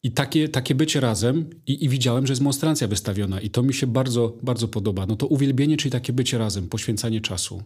I 0.03 0.11
takie, 0.11 0.49
takie 0.49 0.75
bycie 0.75 0.99
razem 0.99 1.49
i, 1.67 1.85
i, 1.85 1.89
widziałem, 1.89 2.27
że 2.27 2.31
jest 2.31 2.41
monstrancja 2.41 2.87
wystawiona 2.87 3.41
i 3.41 3.49
to 3.49 3.63
mi 3.63 3.73
się 3.73 3.87
bardzo, 3.87 4.37
bardzo 4.43 4.67
podoba. 4.67 5.05
No 5.05 5.15
to 5.15 5.27
uwielbienie, 5.27 5.77
czyli 5.77 5.91
takie 5.91 6.13
bycie 6.13 6.37
razem, 6.37 6.69
poświęcanie 6.69 7.21
czasu. 7.21 7.63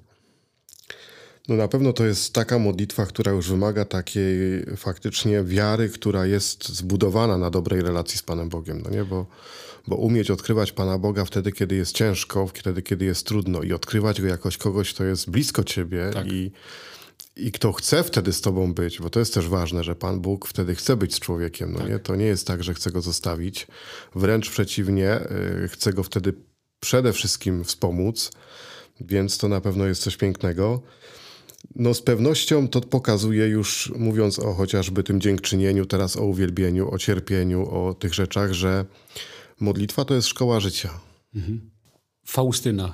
No 1.48 1.56
na 1.56 1.68
pewno 1.68 1.94
to 1.94 2.06
jest 2.06 2.34
taka 2.34 2.60
modlitwa, 2.60 3.06
która 3.06 3.32
już 3.32 3.50
wymaga 3.50 3.86
takiej 3.86 4.66
faktycznie 4.78 5.44
wiary, 5.44 5.90
która 5.90 6.26
jest 6.26 6.70
zbudowana 6.70 7.38
na 7.38 7.50
dobrej 7.50 7.82
relacji 7.82 8.18
z 8.18 8.24
Panem 8.24 8.50
Bogiem, 8.50 8.82
no 8.82 8.90
nie? 8.90 9.06
Bo 9.06 9.26
bo 9.88 9.96
umieć 9.96 10.32
odkrywać 10.32 10.72
Pana 10.72 10.98
Boga 10.98 11.26
wtedy, 11.26 11.52
kiedy 11.52 11.76
jest 11.76 11.92
ciężko, 11.92 12.48
wtedy, 12.48 12.82
kiedy 12.82 13.06
jest 13.06 13.28
trudno 13.28 13.64
i 13.64 13.74
odkrywać 13.74 14.22
Go 14.22 14.28
jakoś 14.28 14.58
kogoś, 14.58 14.94
kto 14.94 15.04
jest 15.04 15.30
blisko 15.30 15.64
Ciebie 15.64 16.10
tak. 16.14 16.28
i, 16.32 16.52
i 17.36 17.52
kto 17.52 17.74
chce 17.74 18.04
wtedy 18.04 18.34
z 18.34 18.42
Tobą 18.42 18.74
być, 18.74 19.00
bo 19.00 19.10
to 19.10 19.20
jest 19.20 19.34
też 19.34 19.48
ważne, 19.48 19.84
że 19.84 19.96
Pan 19.96 20.20
Bóg 20.20 20.48
wtedy 20.48 20.76
chce 20.76 20.96
być 20.96 21.16
z 21.16 21.20
człowiekiem, 21.20 21.72
no 21.72 21.80
tak. 21.80 21.90
nie? 21.90 22.00
To 22.00 22.16
nie 22.16 22.26
jest 22.26 22.48
tak, 22.48 22.64
że 22.64 22.74
chce 22.74 22.92
Go 22.92 23.02
zostawić, 23.02 23.68
wręcz 24.16 24.50
przeciwnie, 24.50 25.20
yy, 25.62 25.68
chce 25.68 25.94
Go 25.94 26.04
wtedy 26.04 26.34
przede 26.80 27.14
wszystkim 27.14 27.64
wspomóc, 27.64 28.32
więc 29.02 29.38
to 29.38 29.48
na 29.48 29.62
pewno 29.62 29.86
jest 29.86 30.02
coś 30.02 30.18
pięknego. 30.18 30.82
No 31.76 31.94
z 31.94 32.02
pewnością 32.02 32.68
to 32.68 32.82
pokazuje 32.82 33.48
już, 33.48 33.94
mówiąc 33.96 34.40
o 34.40 34.54
chociażby 34.54 35.04
tym 35.04 35.22
dziękczynieniu, 35.22 35.86
teraz 35.86 36.18
o 36.18 36.26
uwielbieniu, 36.26 36.92
o 36.92 36.98
cierpieniu, 36.98 37.70
o 37.70 37.94
tych 37.94 38.14
rzeczach, 38.14 38.54
że 38.54 38.86
Modlitwa 39.60 40.06
to 40.06 40.14
jest 40.14 40.28
szkoła 40.28 40.60
życia. 40.60 41.00
Mhm. 41.36 41.72
Faustyna. 42.26 42.94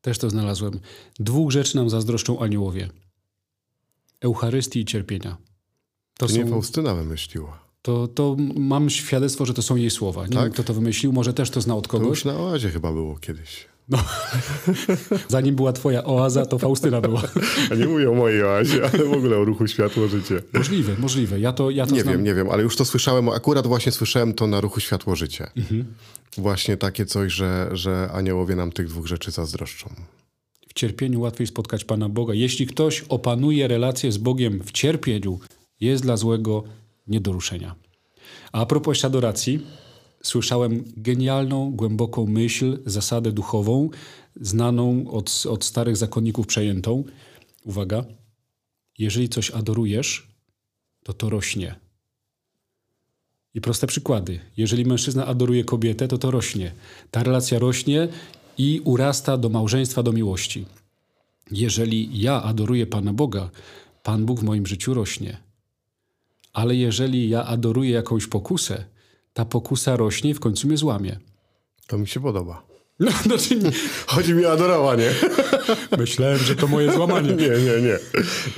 Też 0.00 0.18
to 0.18 0.30
znalazłem. 0.30 0.80
Dwóch 1.20 1.50
rzeczy 1.50 1.76
nam 1.76 1.90
zazdroszczą 1.90 2.40
aniołowie. 2.40 2.90
Eucharystii 4.20 4.80
i 4.80 4.84
cierpienia. 4.84 5.36
To, 6.18 6.26
to 6.26 6.32
są... 6.32 6.38
nie 6.38 6.46
Faustyna 6.46 6.94
wymyśliła. 6.94 7.68
To, 7.82 8.08
to 8.08 8.36
mam 8.56 8.90
świadectwo, 8.90 9.46
że 9.46 9.54
to 9.54 9.62
są 9.62 9.76
jej 9.76 9.90
słowa. 9.90 10.26
Nie 10.26 10.34
tak? 10.34 10.44
wiem, 10.44 10.52
kto 10.52 10.64
to 10.64 10.74
wymyślił. 10.74 11.12
Może 11.12 11.34
też 11.34 11.50
to 11.50 11.60
zna 11.60 11.76
od 11.76 11.88
kogoś. 11.88 12.06
To 12.06 12.10
już 12.10 12.24
na 12.24 12.36
oazie 12.36 12.70
chyba 12.70 12.92
było 12.92 13.18
kiedyś. 13.18 13.66
No. 13.88 13.98
Zanim 15.28 15.54
była 15.54 15.72
twoja 15.72 16.04
oaza, 16.04 16.46
to 16.46 16.58
Faustyna 16.58 17.00
była. 17.00 17.22
A 17.70 17.74
nie 17.80 17.86
mówię 17.86 18.10
o 18.10 18.14
mojej 18.14 18.42
oazie, 18.42 18.90
ale 18.92 19.04
w 19.04 19.12
ogóle 19.12 19.36
o 19.36 19.44
ruchu 19.44 19.66
Światło 19.66 20.08
Życie. 20.08 20.42
Możliwe, 20.52 20.96
możliwe. 20.98 21.40
Ja 21.40 21.52
to, 21.52 21.70
ja 21.70 21.86
to 21.86 21.94
nie 21.94 22.02
znam. 22.02 22.14
wiem, 22.14 22.24
nie 22.24 22.34
wiem, 22.34 22.50
ale 22.50 22.62
już 22.62 22.76
to 22.76 22.84
słyszałem, 22.84 23.28
akurat 23.28 23.66
właśnie 23.66 23.92
słyszałem 23.92 24.34
to 24.34 24.46
na 24.46 24.60
ruchu 24.60 24.80
Światło 24.80 25.16
Życie. 25.16 25.50
Mhm. 25.56 25.94
Właśnie 26.36 26.76
takie 26.76 27.06
coś, 27.06 27.32
że, 27.32 27.68
że 27.72 28.10
aniołowie 28.12 28.56
nam 28.56 28.72
tych 28.72 28.88
dwóch 28.88 29.06
rzeczy 29.06 29.30
zazdroszczą. 29.30 29.90
W 30.68 30.74
cierpieniu 30.74 31.20
łatwiej 31.20 31.46
spotkać 31.46 31.84
Pana 31.84 32.08
Boga. 32.08 32.34
Jeśli 32.34 32.66
ktoś 32.66 33.04
opanuje 33.08 33.68
relację 33.68 34.12
z 34.12 34.18
Bogiem 34.18 34.62
w 34.64 34.72
cierpieniu, 34.72 35.38
jest 35.80 36.02
dla 36.02 36.16
złego 36.16 36.64
nie 37.06 37.20
do 37.20 37.32
ruszenia. 37.32 37.74
A, 38.52 38.60
a 38.60 38.66
propos 38.66 39.04
adoracji, 39.04 39.66
słyszałem 40.28 40.84
genialną, 40.96 41.70
głęboką 41.70 42.26
myśl, 42.26 42.78
zasadę 42.86 43.32
duchową, 43.32 43.90
znaną 44.40 45.10
od, 45.10 45.44
od 45.48 45.64
starych 45.64 45.96
zakonników 45.96 46.46
przejętą. 46.46 47.04
Uwaga, 47.64 48.04
jeżeli 48.98 49.28
coś 49.28 49.50
adorujesz, 49.50 50.28
to 51.04 51.12
to 51.12 51.30
rośnie. 51.30 51.74
I 53.54 53.60
proste 53.60 53.86
przykłady. 53.86 54.40
Jeżeli 54.56 54.84
mężczyzna 54.84 55.26
adoruje 55.26 55.64
kobietę, 55.64 56.08
to 56.08 56.18
to 56.18 56.30
rośnie. 56.30 56.72
Ta 57.10 57.22
relacja 57.22 57.58
rośnie 57.58 58.08
i 58.58 58.80
urasta 58.84 59.38
do 59.38 59.48
małżeństwa, 59.48 60.02
do 60.02 60.12
miłości. 60.12 60.66
Jeżeli 61.50 62.20
ja 62.20 62.42
adoruję 62.42 62.86
Pana 62.86 63.12
Boga, 63.12 63.50
Pan 64.02 64.26
Bóg 64.26 64.40
w 64.40 64.44
moim 64.44 64.66
życiu 64.66 64.94
rośnie. 64.94 65.36
Ale 66.52 66.76
jeżeli 66.76 67.28
ja 67.28 67.44
adoruję 67.44 67.90
jakąś 67.90 68.26
pokusę, 68.26 68.84
ta 69.38 69.44
pokusa 69.44 69.96
rośnie 69.96 70.30
i 70.30 70.34
w 70.34 70.40
końcu 70.40 70.66
mnie 70.66 70.76
złamie. 70.76 71.18
To 71.86 71.98
mi 71.98 72.08
się 72.08 72.20
podoba. 72.20 72.62
No, 73.00 73.10
znaczy 73.22 73.56
nie. 73.56 73.70
Chodzi 74.06 74.34
mi 74.34 74.46
o 74.46 74.52
adorowanie. 74.52 75.10
Myślałem, 75.98 76.38
że 76.38 76.56
to 76.56 76.66
moje 76.66 76.92
złamanie. 76.92 77.32
nie, 77.44 77.48
nie, 77.48 77.82
nie. 77.82 77.98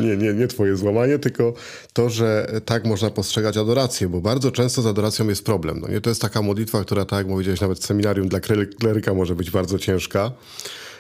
Nie, 0.07 0.17
nie, 0.17 0.33
nie 0.33 0.49
twoje 0.49 0.77
złamanie, 0.77 1.19
tylko 1.19 1.55
to, 1.93 2.11
że 2.11 2.47
tak 2.65 2.85
można 2.85 3.11
postrzegać 3.11 3.57
adorację, 3.57 4.09
bo 4.09 4.21
bardzo 4.21 4.51
często 4.51 4.83
z 4.83 4.87
adoracją 4.87 5.29
jest 5.29 5.45
problem. 5.45 5.81
No 5.81 5.89
nie? 5.89 6.01
To 6.01 6.11
jest 6.11 6.23
taka 6.23 6.43
modlitwa, 6.43 6.85
która, 6.85 7.05
tak 7.05 7.19
jak 7.19 7.27
powiedziałeś, 7.27 7.61
nawet 7.61 7.79
w 7.79 7.87
seminarium 7.87 8.29
dla 8.29 8.41
kleryka 8.79 9.15
może 9.15 9.35
być 9.35 9.51
bardzo 9.51 9.79
ciężka 9.79 10.33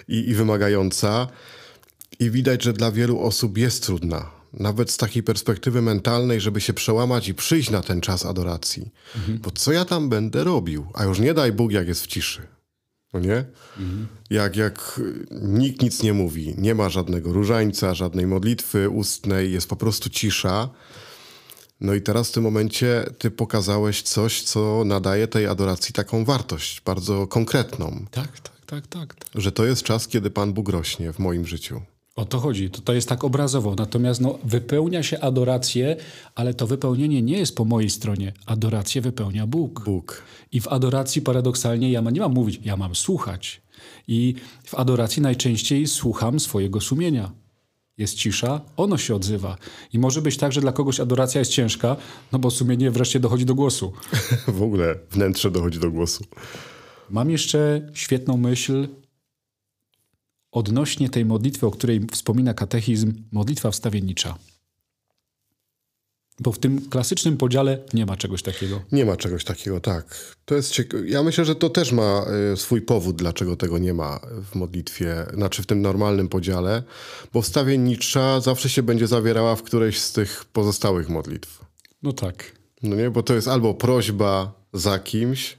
i, 0.08 0.28
i 0.28 0.34
wymagająca. 0.34 1.28
I 2.18 2.30
widać, 2.30 2.62
że 2.64 2.72
dla 2.72 2.92
wielu 2.92 3.20
osób 3.20 3.58
jest 3.58 3.86
trudna 3.86 4.39
nawet 4.52 4.90
z 4.90 4.96
takiej 4.96 5.22
perspektywy 5.22 5.82
mentalnej, 5.82 6.40
żeby 6.40 6.60
się 6.60 6.72
przełamać 6.72 7.28
i 7.28 7.34
przyjść 7.34 7.70
na 7.70 7.82
ten 7.82 8.00
czas 8.00 8.26
adoracji. 8.26 8.90
Mhm. 9.16 9.38
Bo 9.38 9.50
co 9.50 9.72
ja 9.72 9.84
tam 9.84 10.08
będę 10.08 10.44
robił? 10.44 10.86
A 10.94 11.04
już 11.04 11.18
nie 11.18 11.34
daj 11.34 11.52
Bóg, 11.52 11.72
jak 11.72 11.88
jest 11.88 12.02
w 12.02 12.06
ciszy. 12.06 12.42
No 13.12 13.20
nie? 13.20 13.44
Mhm. 13.78 14.06
Jak, 14.30 14.56
jak 14.56 15.00
nikt 15.42 15.82
nic 15.82 16.02
nie 16.02 16.12
mówi, 16.12 16.54
nie 16.58 16.74
ma 16.74 16.88
żadnego 16.88 17.32
różańca, 17.32 17.94
żadnej 17.94 18.26
modlitwy 18.26 18.88
ustnej, 18.88 19.52
jest 19.52 19.68
po 19.68 19.76
prostu 19.76 20.10
cisza. 20.10 20.68
No 21.80 21.94
i 21.94 22.02
teraz 22.02 22.28
w 22.28 22.32
tym 22.32 22.42
momencie 22.42 23.04
ty 23.18 23.30
pokazałeś 23.30 24.02
coś, 24.02 24.42
co 24.42 24.82
nadaje 24.84 25.28
tej 25.28 25.46
adoracji 25.46 25.92
taką 25.92 26.24
wartość, 26.24 26.80
bardzo 26.80 27.26
konkretną. 27.26 28.04
Tak, 28.10 28.40
tak, 28.40 28.66
tak, 28.66 28.86
tak. 28.86 29.14
tak. 29.14 29.28
Że 29.34 29.52
to 29.52 29.64
jest 29.64 29.82
czas, 29.82 30.08
kiedy 30.08 30.30
Pan 30.30 30.52
Bóg 30.52 30.68
rośnie 30.68 31.12
w 31.12 31.18
moim 31.18 31.46
życiu. 31.46 31.82
O 32.20 32.24
to 32.24 32.38
chodzi. 32.40 32.70
To, 32.70 32.80
to 32.80 32.92
jest 32.92 33.08
tak 33.08 33.24
obrazowo. 33.24 33.74
Natomiast 33.74 34.20
no, 34.20 34.38
wypełnia 34.44 35.02
się 35.02 35.20
adorację, 35.20 35.96
ale 36.34 36.54
to 36.54 36.66
wypełnienie 36.66 37.22
nie 37.22 37.38
jest 37.38 37.56
po 37.56 37.64
mojej 37.64 37.90
stronie. 37.90 38.32
Adorację 38.46 39.00
wypełnia 39.00 39.46
Bóg. 39.46 39.84
Bóg. 39.84 40.22
I 40.52 40.60
w 40.60 40.68
adoracji 40.68 41.22
paradoksalnie 41.22 41.92
ja 41.92 42.02
ma, 42.02 42.10
nie 42.10 42.20
mam 42.20 42.32
mówić, 42.32 42.60
ja 42.64 42.76
mam 42.76 42.94
słuchać. 42.94 43.62
I 44.08 44.34
w 44.64 44.74
adoracji 44.74 45.22
najczęściej 45.22 45.86
słucham 45.86 46.40
swojego 46.40 46.80
sumienia. 46.80 47.30
Jest 47.98 48.14
cisza, 48.14 48.60
ono 48.76 48.98
się 48.98 49.14
odzywa. 49.14 49.56
I 49.92 49.98
może 49.98 50.22
być 50.22 50.36
tak, 50.36 50.52
że 50.52 50.60
dla 50.60 50.72
kogoś 50.72 51.00
adoracja 51.00 51.38
jest 51.38 51.52
ciężka, 51.52 51.96
no 52.32 52.38
bo 52.38 52.50
sumienie 52.50 52.90
wreszcie 52.90 53.20
dochodzi 53.20 53.44
do 53.44 53.54
głosu. 53.54 53.92
w 54.58 54.62
ogóle 54.62 54.94
wnętrze 55.10 55.50
dochodzi 55.50 55.78
do 55.78 55.90
głosu. 55.90 56.24
Mam 57.10 57.30
jeszcze 57.30 57.90
świetną 57.94 58.36
myśl 58.36 58.88
odnośnie 60.52 61.08
tej 61.08 61.24
modlitwy, 61.24 61.66
o 61.66 61.70
której 61.70 62.00
wspomina 62.12 62.54
katechizm, 62.54 63.14
modlitwa 63.32 63.70
wstawiennicza. 63.70 64.38
Bo 66.42 66.52
w 66.52 66.58
tym 66.58 66.88
klasycznym 66.90 67.36
podziale 67.36 67.78
nie 67.94 68.06
ma 68.06 68.16
czegoś 68.16 68.42
takiego. 68.42 68.82
Nie 68.92 69.04
ma 69.04 69.16
czegoś 69.16 69.44
takiego, 69.44 69.80
tak. 69.80 70.34
To 70.44 70.54
jest 70.54 70.72
cieka- 70.72 71.04
ja 71.06 71.22
myślę, 71.22 71.44
że 71.44 71.54
to 71.54 71.70
też 71.70 71.92
ma 71.92 72.26
y, 72.52 72.56
swój 72.56 72.82
powód, 72.82 73.16
dlaczego 73.16 73.56
tego 73.56 73.78
nie 73.78 73.94
ma 73.94 74.20
w 74.50 74.54
modlitwie, 74.54 75.26
znaczy 75.34 75.62
w 75.62 75.66
tym 75.66 75.82
normalnym 75.82 76.28
podziale, 76.28 76.82
bo 77.32 77.42
wstawiennicza 77.42 78.40
zawsze 78.40 78.68
się 78.68 78.82
będzie 78.82 79.06
zawierała 79.06 79.56
w 79.56 79.62
którejś 79.62 80.00
z 80.00 80.12
tych 80.12 80.44
pozostałych 80.44 81.08
modlitw. 81.08 81.64
No 82.02 82.12
tak. 82.12 82.52
No 82.82 82.96
nie, 82.96 83.10
bo 83.10 83.22
to 83.22 83.34
jest 83.34 83.48
albo 83.48 83.74
prośba 83.74 84.52
za 84.72 84.98
kimś, 84.98 85.58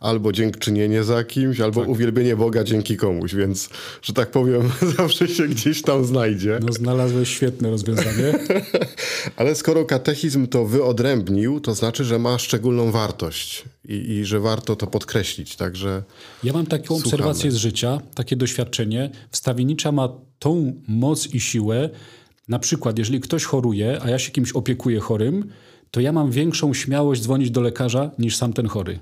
albo 0.00 0.32
dziękczynienie 0.32 1.04
za 1.04 1.24
kimś, 1.24 1.60
albo 1.60 1.80
tak. 1.80 1.90
uwielbienie 1.90 2.36
Boga 2.36 2.64
dzięki 2.64 2.96
komuś, 2.96 3.34
więc, 3.34 3.68
że 4.02 4.12
tak 4.12 4.30
powiem, 4.30 4.70
zawsze 4.98 5.28
się 5.28 5.48
gdzieś 5.48 5.82
tam 5.82 6.04
znajdzie. 6.04 6.58
No 6.66 6.72
znalazłeś 6.72 7.28
świetne 7.28 7.70
rozwiązanie. 7.70 8.38
Ale 9.36 9.54
skoro 9.54 9.84
katechizm 9.84 10.46
to 10.46 10.66
wyodrębnił, 10.66 11.60
to 11.60 11.74
znaczy, 11.74 12.04
że 12.04 12.18
ma 12.18 12.38
szczególną 12.38 12.90
wartość 12.90 13.64
i, 13.88 13.94
i 13.94 14.24
że 14.24 14.40
warto 14.40 14.76
to 14.76 14.86
podkreślić, 14.86 15.56
także 15.56 16.02
Ja 16.44 16.52
mam 16.52 16.66
taką 16.66 16.84
słuchamy. 16.84 17.04
obserwację 17.04 17.50
z 17.50 17.56
życia, 17.56 18.00
takie 18.14 18.36
doświadczenie. 18.36 19.10
Wstawienicza 19.30 19.92
ma 19.92 20.08
tą 20.38 20.72
moc 20.88 21.26
i 21.34 21.40
siłę, 21.40 21.90
na 22.48 22.58
przykład, 22.58 22.98
jeżeli 22.98 23.20
ktoś 23.20 23.44
choruje, 23.44 23.98
a 24.02 24.10
ja 24.10 24.18
się 24.18 24.32
kimś 24.32 24.52
opiekuję 24.52 25.00
chorym, 25.00 25.48
to 25.90 26.00
ja 26.00 26.12
mam 26.12 26.30
większą 26.30 26.74
śmiałość 26.74 27.22
dzwonić 27.22 27.50
do 27.50 27.60
lekarza 27.60 28.10
niż 28.18 28.36
sam 28.36 28.52
ten 28.52 28.66
chory. 28.66 28.98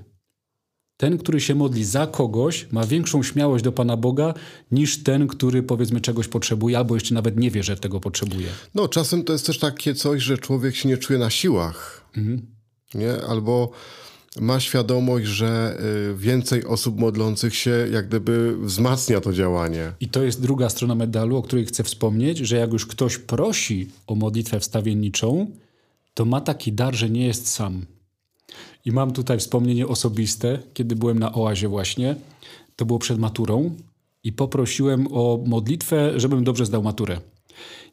Ten, 1.01 1.17
który 1.17 1.41
się 1.41 1.55
modli 1.55 1.85
za 1.85 2.07
kogoś, 2.07 2.67
ma 2.71 2.85
większą 2.85 3.23
śmiałość 3.23 3.63
do 3.63 3.71
Pana 3.71 3.97
Boga 3.97 4.33
niż 4.71 5.03
ten, 5.03 5.27
który 5.27 5.63
powiedzmy 5.63 6.01
czegoś 6.01 6.27
potrzebuje, 6.27 6.77
albo 6.77 6.95
jeszcze 6.95 7.13
nawet 7.13 7.37
nie 7.37 7.51
wie, 7.51 7.63
że 7.63 7.77
tego 7.77 7.99
potrzebuje. 7.99 8.47
No, 8.75 8.87
czasem 8.87 9.23
to 9.23 9.33
jest 9.33 9.45
też 9.45 9.59
takie 9.59 9.95
coś, 9.95 10.23
że 10.23 10.37
człowiek 10.37 10.75
się 10.75 10.89
nie 10.89 10.97
czuje 10.97 11.19
na 11.19 11.29
siłach. 11.29 12.05
Mhm. 12.17 12.41
Nie? 12.93 13.13
Albo 13.29 13.71
ma 14.39 14.59
świadomość, 14.59 15.25
że 15.25 15.77
y, 16.11 16.17
więcej 16.17 16.65
osób 16.65 16.99
modlących 16.99 17.55
się 17.55 17.87
jak 17.91 18.07
gdyby 18.07 18.57
wzmacnia 18.57 19.21
to 19.21 19.33
działanie. 19.33 19.93
I 19.99 20.09
to 20.09 20.23
jest 20.23 20.41
druga 20.41 20.69
strona 20.69 20.95
medalu, 20.95 21.37
o 21.37 21.41
której 21.41 21.65
chcę 21.65 21.83
wspomnieć, 21.83 22.37
że 22.37 22.55
jak 22.55 22.73
już 22.73 22.85
ktoś 22.85 23.17
prosi 23.17 23.89
o 24.07 24.15
modlitwę 24.15 24.59
wstawienniczą, 24.59 25.51
to 26.13 26.25
ma 26.25 26.41
taki 26.41 26.73
dar, 26.73 26.95
że 26.95 27.09
nie 27.09 27.25
jest 27.25 27.47
sam. 27.47 27.85
I 28.85 28.91
mam 28.91 29.11
tutaj 29.11 29.39
wspomnienie 29.39 29.87
osobiste, 29.87 30.59
kiedy 30.73 30.95
byłem 30.95 31.19
na 31.19 31.33
oazie 31.33 31.67
właśnie. 31.67 32.15
To 32.75 32.85
było 32.85 32.99
przed 32.99 33.19
maturą 33.19 33.75
i 34.23 34.33
poprosiłem 34.33 35.07
o 35.11 35.39
modlitwę, 35.45 36.19
żebym 36.19 36.43
dobrze 36.43 36.65
zdał 36.65 36.83
maturę. 36.83 37.19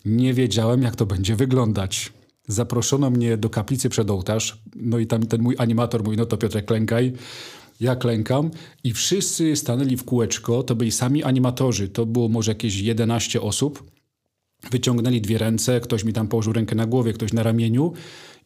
Nie 0.05 0.35
wiedziałem, 0.35 0.83
jak 0.83 0.97
to 0.97 1.07
będzie 1.07 1.37
wyglądać. 1.37 2.13
Zaproszono 2.49 3.11
mnie 3.11 3.37
do 3.37 3.51
kaplicy 3.51 3.89
przed 3.89 4.11
ołtarz, 4.11 4.63
no 4.77 4.99
i 4.99 5.07
tam 5.07 5.27
ten 5.27 5.43
mój 5.43 5.55
animator 5.59 6.05
mówi, 6.05 6.17
no 6.17 6.27
to 6.27 6.37
Piotrek, 6.37 6.65
klękaj. 6.65 7.13
Ja 7.81 7.97
klękam 7.97 8.51
i 8.85 8.93
wszyscy 8.93 9.57
stanęli 9.57 9.97
w 9.97 10.05
kółeczko, 10.05 10.63
to 10.63 10.75
byli 10.75 10.93
sami 10.93 11.25
animatorzy, 11.25 11.89
to 11.89 12.07
było 12.07 12.29
może 12.29 12.51
jakieś 12.51 12.77
11 12.77 13.43
osób. 13.43 13.91
Wyciągnęli 14.71 15.21
dwie 15.21 15.39
ręce, 15.39 15.81
ktoś 15.81 16.05
mi 16.05 16.13
tam 16.13 16.29
położył 16.29 16.53
rękę 16.53 16.75
na 16.75 16.87
głowie, 16.87 17.13
ktoś 17.13 17.33
na 17.33 17.43
ramieniu 17.43 17.93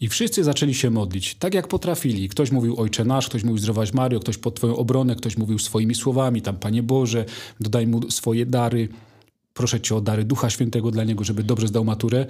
i 0.02 0.08
wszyscy 0.08 0.44
zaczęli 0.44 0.74
się 0.74 0.90
modlić, 0.90 1.34
tak 1.34 1.54
jak 1.54 1.68
potrafili. 1.68 2.28
Ktoś 2.28 2.50
mówił 2.50 2.80
Ojcze 2.80 3.04
Nasz, 3.04 3.28
ktoś 3.28 3.44
mówił 3.44 3.58
Zdrowaś 3.58 3.92
Mario, 3.92 4.20
ktoś 4.20 4.38
pod 4.38 4.54
Twoją 4.54 4.76
obronę, 4.76 5.16
ktoś 5.16 5.36
mówił 5.36 5.58
swoimi 5.58 5.94
słowami, 5.94 6.42
tam 6.42 6.56
Panie 6.56 6.82
Boże, 6.82 7.24
dodaj 7.60 7.86
mu 7.86 8.10
swoje 8.10 8.46
dary, 8.46 8.88
proszę 9.54 9.80
Cię 9.80 9.96
o 9.96 10.00
dary 10.00 10.24
Ducha 10.24 10.50
Świętego 10.50 10.90
dla 10.90 11.04
niego, 11.04 11.24
żeby 11.24 11.42
dobrze 11.42 11.68
zdał 11.68 11.84
maturę. 11.84 12.26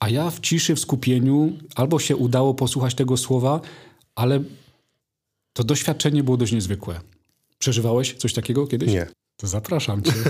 A 0.00 0.08
ja 0.08 0.30
w 0.30 0.40
ciszy, 0.40 0.74
w 0.74 0.80
skupieniu, 0.80 1.52
albo 1.74 1.98
się 1.98 2.16
udało 2.16 2.54
posłuchać 2.54 2.94
tego 2.94 3.16
słowa, 3.16 3.60
ale 4.14 4.42
to 5.52 5.64
doświadczenie 5.64 6.22
było 6.22 6.36
dość 6.36 6.52
niezwykłe. 6.52 7.00
Przeżywałeś 7.58 8.14
coś 8.14 8.32
takiego 8.32 8.66
kiedyś? 8.66 8.92
Nie. 8.92 9.06
To 9.36 9.46
zapraszam 9.46 10.02
cię. 10.02 10.12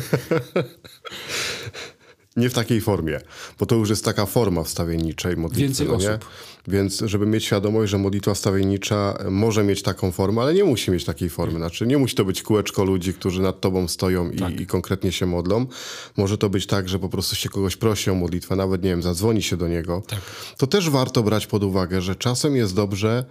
Nie 2.37 2.51
w 2.51 2.55
takiej 2.55 2.81
formie, 2.81 3.21
bo 3.59 3.67
to 3.67 3.75
już 3.75 3.91
jest 3.91 4.05
taka 4.05 4.27
forma 4.27 4.63
wstawienniczej 4.63 5.37
modlitwy. 5.37 5.63
Więcej 5.63 5.87
no 5.87 5.95
osób. 5.95 6.29
Więc 6.69 7.03
żeby 7.07 7.27
mieć 7.27 7.45
świadomość, 7.45 7.91
że 7.91 7.99
modlitwa 7.99 8.35
wstawiennicza 8.35 9.19
może 9.31 9.65
mieć 9.65 9.83
taką 9.83 10.13
formę, 10.13 10.43
ale 10.43 10.55
nie 10.55 10.65
musi 10.65 10.91
mieć 10.91 11.05
takiej 11.05 11.31
formy. 11.31 11.59
Znaczy 11.59 11.87
nie 11.87 11.99
musi 11.99 12.17
to 12.17 12.25
być 12.25 12.43
kółeczko 12.43 12.85
ludzi, 12.85 13.15
którzy 13.15 13.43
nad 13.43 13.61
tobą 13.61 13.89
stoją 13.89 14.31
i, 14.31 14.39
tak. 14.39 14.61
i 14.61 14.67
konkretnie 14.67 15.13
się 15.13 15.27
modlą. 15.27 15.67
Może 16.17 16.39
to 16.39 16.49
być 16.49 16.67
tak, 16.67 16.89
że 16.89 16.99
po 16.99 17.09
prostu 17.09 17.37
się 17.37 17.49
kogoś 17.49 17.77
prosi 17.77 18.11
o 18.11 18.15
modlitwę, 18.15 18.57
nawet 18.57 18.83
nie 18.83 18.91
wiem, 18.91 19.03
zadzwoni 19.03 19.43
się 19.43 19.57
do 19.57 19.69
niego. 19.69 20.03
Tak. 20.07 20.21
To 20.57 20.67
też 20.67 20.91
warto 20.91 21.23
brać 21.23 21.47
pod 21.47 21.65
uwagę, 21.65 22.01
że 22.01 22.17
czasem 22.17 22.57
jest 22.57 22.75
dobrze 22.75 23.25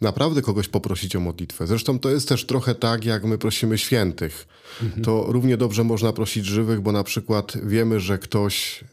naprawdę 0.00 0.42
kogoś 0.42 0.68
poprosić 0.68 1.16
o 1.16 1.20
modlitwę. 1.20 1.66
Zresztą 1.66 1.98
to 1.98 2.10
jest 2.10 2.28
też 2.28 2.46
trochę 2.46 2.74
tak, 2.74 3.04
jak 3.04 3.24
my 3.24 3.38
prosimy 3.38 3.78
świętych. 3.78 4.48
Mhm. 4.82 5.04
To 5.04 5.24
równie 5.28 5.56
dobrze 5.56 5.84
można 5.84 6.12
prosić 6.12 6.46
żywych, 6.46 6.80
bo 6.80 6.92
na 6.92 7.04
przykład 7.04 7.52
wiemy, 7.64 8.00
że 8.00 8.18
ktoś 8.18 8.84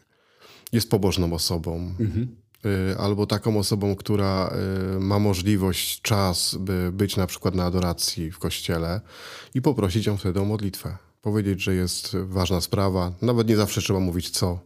jest 0.72 0.90
pobożną 0.90 1.32
osobą. 1.32 1.94
Mhm. 2.00 2.28
Y, 2.66 2.98
albo 2.98 3.26
taką 3.26 3.58
osobą, 3.58 3.96
która 3.96 4.54
y, 4.96 5.00
ma 5.00 5.18
możliwość, 5.18 6.02
czas, 6.02 6.56
by 6.60 6.90
być 6.92 7.16
na 7.16 7.26
przykład 7.26 7.54
na 7.54 7.64
adoracji 7.64 8.32
w 8.32 8.38
kościele 8.38 9.00
i 9.54 9.62
poprosić 9.62 10.06
ją 10.06 10.16
wtedy 10.16 10.40
o 10.40 10.44
modlitwę. 10.44 10.96
Powiedzieć, 11.22 11.62
że 11.62 11.74
jest 11.74 12.16
ważna 12.16 12.60
sprawa. 12.60 13.12
Nawet 13.22 13.48
nie 13.48 13.56
zawsze 13.56 13.80
trzeba 13.80 14.00
mówić 14.00 14.30
co 14.30 14.58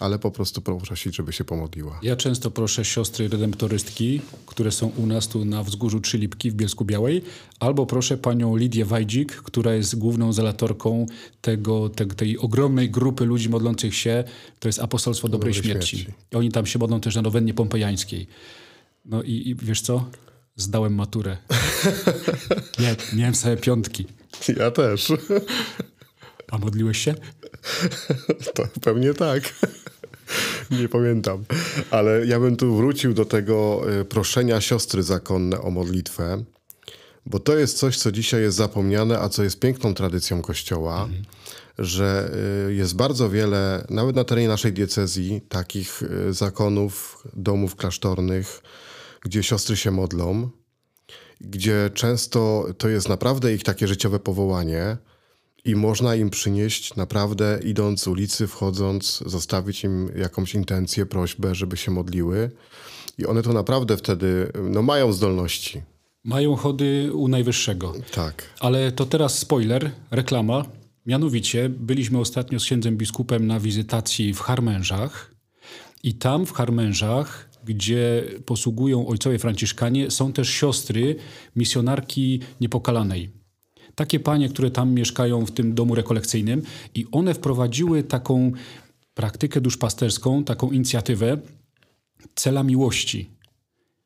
ale 0.00 0.18
po 0.18 0.30
prostu 0.30 0.60
poprosić, 0.60 1.16
żeby 1.16 1.32
się 1.32 1.44
pomodliła. 1.44 2.00
Ja 2.02 2.16
często 2.16 2.50
proszę 2.50 2.84
siostry 2.84 3.28
redemptorystki, 3.28 4.20
które 4.46 4.72
są 4.72 4.86
u 4.96 5.06
nas 5.06 5.28
tu 5.28 5.44
na 5.44 5.62
wzgórzu 5.62 6.00
Trzylipki 6.00 6.50
w 6.50 6.54
Bielsku 6.54 6.84
Białej, 6.84 7.22
albo 7.60 7.86
proszę 7.86 8.16
panią 8.16 8.56
Lidię 8.56 8.84
Wajdzik, 8.84 9.32
która 9.32 9.74
jest 9.74 9.98
główną 9.98 10.32
zelatorką 10.32 11.06
tego, 11.40 11.88
te, 11.88 12.06
tej 12.06 12.38
ogromnej 12.38 12.90
grupy 12.90 13.24
ludzi 13.24 13.48
modlących 13.48 13.94
się. 13.94 14.24
To 14.58 14.68
jest 14.68 14.78
Apostolstwo 14.78 15.28
Dobrej, 15.28 15.54
Dobrej 15.54 15.72
śmierci. 15.72 15.98
śmierci. 15.98 16.14
Oni 16.34 16.52
tam 16.52 16.66
się 16.66 16.78
modlą 16.78 17.00
też 17.00 17.14
na 17.14 17.22
nowennie 17.22 17.54
pompejańskiej. 17.54 18.26
No 19.04 19.22
i, 19.22 19.48
i 19.48 19.54
wiesz 19.54 19.80
co? 19.80 20.04
Zdałem 20.56 20.94
maturę. 20.94 21.36
Nie, 22.80 22.96
miałem 23.12 23.34
same 23.34 23.56
piątki. 23.56 24.06
Ja 24.56 24.70
też. 24.70 25.12
A 26.50 26.58
modliłeś 26.58 26.98
się? 26.98 27.14
To 28.54 28.62
pewnie 28.80 29.14
tak. 29.14 29.54
Nie 30.80 30.88
pamiętam. 30.88 31.44
Ale 31.90 32.26
ja 32.26 32.40
bym 32.40 32.56
tu 32.56 32.76
wrócił 32.76 33.14
do 33.14 33.24
tego 33.24 33.82
y, 34.00 34.04
proszenia 34.04 34.60
siostry 34.60 35.02
zakonne 35.02 35.60
o 35.60 35.70
modlitwę, 35.70 36.44
bo 37.26 37.38
to 37.38 37.56
jest 37.56 37.78
coś, 37.78 37.98
co 37.98 38.12
dzisiaj 38.12 38.42
jest 38.42 38.56
zapomniane, 38.56 39.20
a 39.20 39.28
co 39.28 39.44
jest 39.44 39.60
piękną 39.60 39.94
tradycją 39.94 40.42
Kościoła, 40.42 41.02
mhm. 41.02 41.24
że 41.78 42.30
y, 42.68 42.74
jest 42.74 42.96
bardzo 42.96 43.30
wiele, 43.30 43.86
nawet 43.90 44.16
na 44.16 44.24
terenie 44.24 44.48
naszej 44.48 44.72
diecezji, 44.72 45.40
takich 45.48 46.02
y, 46.02 46.32
zakonów, 46.32 47.22
domów 47.34 47.76
klasztornych, 47.76 48.62
gdzie 49.20 49.42
siostry 49.42 49.76
się 49.76 49.90
modlą, 49.90 50.50
gdzie 51.40 51.90
często 51.94 52.66
to 52.78 52.88
jest 52.88 53.08
naprawdę 53.08 53.54
ich 53.54 53.62
takie 53.64 53.88
życiowe 53.88 54.18
powołanie 54.18 54.96
i 55.68 55.76
można 55.76 56.14
im 56.14 56.30
przynieść 56.30 56.96
naprawdę, 56.96 57.60
idąc 57.64 58.00
z 58.00 58.06
ulicy, 58.06 58.46
wchodząc, 58.46 59.22
zostawić 59.26 59.84
im 59.84 60.10
jakąś 60.16 60.54
intencję, 60.54 61.06
prośbę, 61.06 61.54
żeby 61.54 61.76
się 61.76 61.90
modliły. 61.90 62.50
I 63.18 63.26
one 63.26 63.42
to 63.42 63.52
naprawdę 63.52 63.96
wtedy 63.96 64.52
no, 64.70 64.82
mają 64.82 65.12
zdolności. 65.12 65.82
Mają 66.24 66.56
chody 66.56 67.10
u 67.12 67.28
Najwyższego. 67.28 67.92
Tak. 68.14 68.42
Ale 68.60 68.92
to 68.92 69.06
teraz 69.06 69.38
spoiler, 69.38 69.90
reklama. 70.10 70.64
Mianowicie 71.06 71.68
byliśmy 71.68 72.18
ostatnio 72.18 72.60
z 72.60 72.64
księdzem 72.64 72.96
biskupem 72.96 73.46
na 73.46 73.60
wizytacji 73.60 74.34
w 74.34 74.40
Harmężach 74.40 75.34
i 76.02 76.14
tam 76.14 76.46
w 76.46 76.52
Harmężach, 76.52 77.48
gdzie 77.64 78.24
posługują 78.46 79.06
ojcowie 79.06 79.38
franciszkanie, 79.38 80.10
są 80.10 80.32
też 80.32 80.50
siostry 80.50 81.16
misjonarki 81.56 82.40
niepokalanej. 82.60 83.37
Takie 83.98 84.20
panie, 84.20 84.48
które 84.48 84.70
tam 84.70 84.94
mieszkają 84.94 85.46
w 85.46 85.50
tym 85.50 85.74
domu 85.74 85.94
rekolekcyjnym 85.94 86.62
i 86.94 87.06
one 87.12 87.34
wprowadziły 87.34 88.02
taką 88.02 88.52
praktykę 89.14 89.60
duszpasterską, 89.60 90.44
taką 90.44 90.70
inicjatywę 90.70 91.38
cela 92.34 92.62
miłości. 92.62 93.30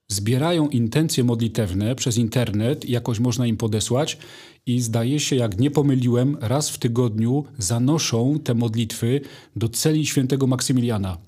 Zbierają 0.09 0.69
intencje 0.69 1.25
modlitewne 1.25 1.95
przez 1.95 2.17
internet, 2.17 2.89
jakoś 2.89 3.21
można 3.21 3.47
im 3.47 3.57
podesłać 3.57 4.19
i 4.67 4.81
zdaje 4.81 5.21
się, 5.21 5.37
jak 5.37 5.59
nie 5.59 5.71
pomyliłem, 5.71 6.37
raz 6.41 6.71
w 6.71 6.79
tygodniu 6.79 7.45
zanoszą 7.59 8.39
te 8.45 8.55
modlitwy 8.55 9.21
do 9.57 9.69
celi 9.69 10.07
świętego 10.07 10.47
Maksymiliana 10.47 11.19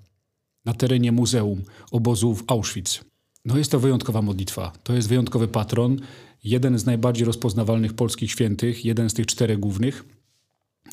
na 0.64 0.74
terenie 0.74 1.12
muzeum 1.12 1.62
obozu 1.90 2.35
w 2.35 2.44
Auschwitz. 2.46 3.05
No 3.44 3.59
jest 3.59 3.70
to 3.70 3.81
wyjątkowa 3.81 4.22
modlitwa. 4.22 4.72
To 4.85 4.92
jest 4.94 5.09
wyjątkowy 5.09 5.48
patron, 5.48 6.00
jeden 6.44 6.78
z 6.78 6.87
najbardziej 6.87 7.26
rozpoznawalnych 7.26 7.94
polskich 7.94 8.30
świętych, 8.30 8.85
jeden 8.85 9.11
z 9.11 9.14
tych 9.14 9.26
czterech 9.26 9.59
głównych. 9.59 10.04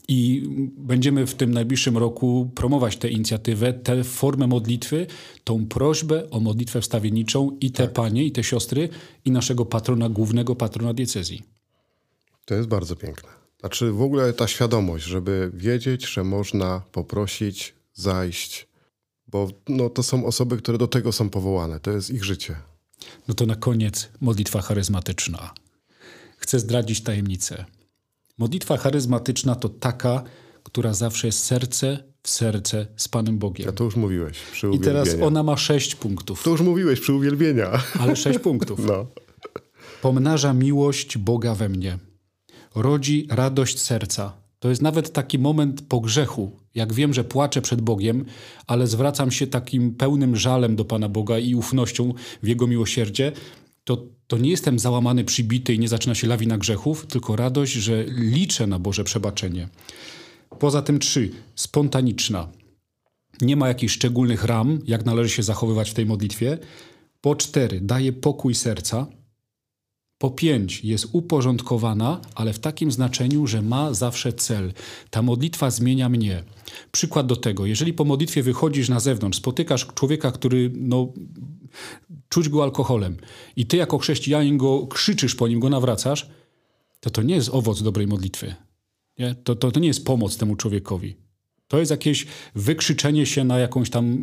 I 0.08 0.44
będziemy 0.78 1.28
w 1.28 1.36
tym 1.36 1.52
najbliższym 1.52 1.98
roku 1.98 2.52
promować 2.56 2.98
tę 2.98 3.10
inicjatywę, 3.10 3.74
tę 3.74 4.04
formę 4.04 4.48
modlitwy, 4.48 5.08
tą 5.44 5.66
prośbę 5.66 6.30
o 6.30 6.40
modlitwę 6.40 6.82
wstawienniczą 6.82 7.58
i 7.62 7.72
te 7.72 7.84
tak. 7.84 7.94
panie, 7.94 8.26
i 8.26 8.32
te 8.32 8.44
siostry, 8.44 8.90
i 9.26 9.32
naszego 9.32 9.66
patrona, 9.66 10.10
głównego 10.10 10.56
patrona 10.56 10.94
diecezji. 10.94 11.44
To 12.46 12.56
jest 12.56 12.68
bardzo 12.68 12.96
piękne. 12.96 13.30
Znaczy 13.60 13.92
w 13.92 14.02
ogóle 14.02 14.34
ta 14.34 14.48
świadomość, 14.48 15.06
żeby 15.06 15.52
wiedzieć, 15.54 16.08
że 16.08 16.24
można 16.24 16.82
poprosić, 16.92 17.76
zajść, 17.94 18.68
bo 19.28 19.50
no, 19.70 19.90
to 19.90 20.04
są 20.04 20.26
osoby, 20.26 20.58
które 20.58 20.78
do 20.78 20.88
tego 20.88 21.12
są 21.12 21.30
powołane. 21.30 21.80
To 21.80 21.92
jest 21.92 22.10
ich 22.10 22.24
życie. 22.24 22.56
No 23.28 23.34
to 23.34 23.46
na 23.46 23.56
koniec 23.56 24.10
modlitwa 24.22 24.62
charyzmatyczna. 24.62 25.54
Chcę 26.38 26.60
zdradzić 26.60 27.02
tajemnicę. 27.02 27.66
Modlitwa 28.38 28.78
charyzmatyczna 28.78 29.56
to 29.56 29.70
taka, 29.70 30.24
która 30.64 30.94
zawsze 30.94 31.28
jest 31.28 31.44
serce 31.44 32.04
w 32.24 32.30
serce 32.30 32.88
z 32.96 33.08
Panem 33.08 33.38
Bogiem. 33.38 33.66
Ja 33.66 33.72
to 33.72 33.84
już 33.84 33.96
mówiłeś 33.96 34.38
przy 34.52 34.70
I 34.70 34.80
teraz 34.80 35.10
ona 35.22 35.44
ma 35.44 35.58
sześć 35.58 35.96
punktów. 35.96 36.44
To 36.44 36.50
już 36.50 36.62
mówiłeś 36.62 37.00
przy 37.00 37.14
uwielbienia. 37.14 37.84
Ale 38.00 38.16
sześć 38.16 38.40
punktów. 38.40 38.86
No. 38.86 39.08
Pomnaża 40.02 40.54
miłość 40.54 41.18
Boga 41.18 41.56
we 41.56 41.70
mnie. 41.70 42.00
Rodzi 42.76 43.28
radość 43.30 43.80
serca. 43.80 44.41
To 44.62 44.70
jest 44.70 44.82
nawet 44.82 45.14
taki 45.14 45.40
moment 45.40 45.82
po 45.82 46.00
grzechu. 46.00 46.52
Jak 46.76 46.94
wiem, 46.94 47.14
że 47.14 47.24
płaczę 47.24 47.62
przed 47.62 47.82
Bogiem, 47.82 48.26
ale 48.68 48.88
zwracam 48.88 49.32
się 49.32 49.48
takim 49.48 49.96
pełnym 49.96 50.36
żalem 50.36 50.76
do 50.76 50.86
Pana 50.86 51.10
Boga 51.10 51.40
i 51.40 51.56
ufnością 51.56 52.14
w 52.44 52.48
Jego 52.48 52.68
miłosierdzie, 52.68 53.32
to, 53.84 54.06
to 54.28 54.38
nie 54.38 54.50
jestem 54.50 54.80
załamany, 54.80 55.24
przybity 55.24 55.74
i 55.74 55.80
nie 55.80 55.88
zaczyna 55.88 56.16
się 56.16 56.28
lawina 56.28 56.58
grzechów, 56.58 57.06
tylko 57.06 57.36
radość, 57.36 57.74
że 57.74 58.04
liczę 58.04 58.68
na 58.68 58.80
Boże 58.80 59.04
przebaczenie. 59.04 59.70
Poza 60.60 60.82
tym 60.82 61.00
trzy, 61.00 61.30
spontaniczna. 61.56 62.48
Nie 63.42 63.56
ma 63.56 63.68
jakichś 63.68 63.94
szczególnych 63.94 64.44
ram, 64.44 64.80
jak 64.88 65.06
należy 65.06 65.30
się 65.30 65.44
zachowywać 65.44 65.92
w 65.92 65.94
tej 65.94 66.06
modlitwie. 66.06 66.58
Po 67.22 67.36
cztery, 67.36 67.82
daje 67.82 68.14
pokój 68.14 68.56
serca. 68.56 69.08
Po 70.22 70.30
pięć, 70.30 70.84
jest 70.84 71.08
uporządkowana, 71.12 72.22
ale 72.36 72.54
w 72.54 72.60
takim 72.60 72.92
znaczeniu, 72.92 73.48
że 73.48 73.62
ma 73.62 73.94
zawsze 73.94 74.34
cel. 74.34 74.74
Ta 75.10 75.22
modlitwa 75.22 75.72
zmienia 75.72 76.10
mnie. 76.10 76.44
Przykład 76.92 77.28
do 77.28 77.36
tego, 77.36 77.66
jeżeli 77.66 77.94
po 77.94 78.04
modlitwie 78.04 78.44
wychodzisz 78.44 78.90
na 78.90 79.00
zewnątrz, 79.00 79.38
spotykasz 79.38 79.88
człowieka, 79.88 80.32
który 80.32 80.72
no, 80.76 81.14
czuć 82.30 82.50
go 82.50 82.64
alkoholem 82.64 83.18
i 83.56 83.66
ty 83.66 83.78
jako 83.78 83.98
chrześcijanin 83.98 84.58
go 84.58 84.88
krzyczysz 84.88 85.36
po 85.36 85.48
nim, 85.48 85.60
go 85.60 85.70
nawracasz, 85.70 86.30
to 87.00 87.10
to 87.10 87.22
nie 87.22 87.36
jest 87.36 87.50
owoc 87.50 87.84
dobrej 87.84 88.08
modlitwy. 88.08 88.56
Nie? 89.20 89.36
To, 89.36 89.56
to, 89.56 89.72
to 89.72 89.80
nie 89.80 89.88
jest 89.88 90.06
pomoc 90.06 90.38
temu 90.38 90.56
człowiekowi. 90.56 91.16
To 91.72 91.80
jest 91.80 91.92
jakieś 91.92 92.26
wykrzyczenie 92.56 93.26
się 93.26 93.44
na 93.44 93.60
jakąś 93.60 93.90
tam 93.90 94.18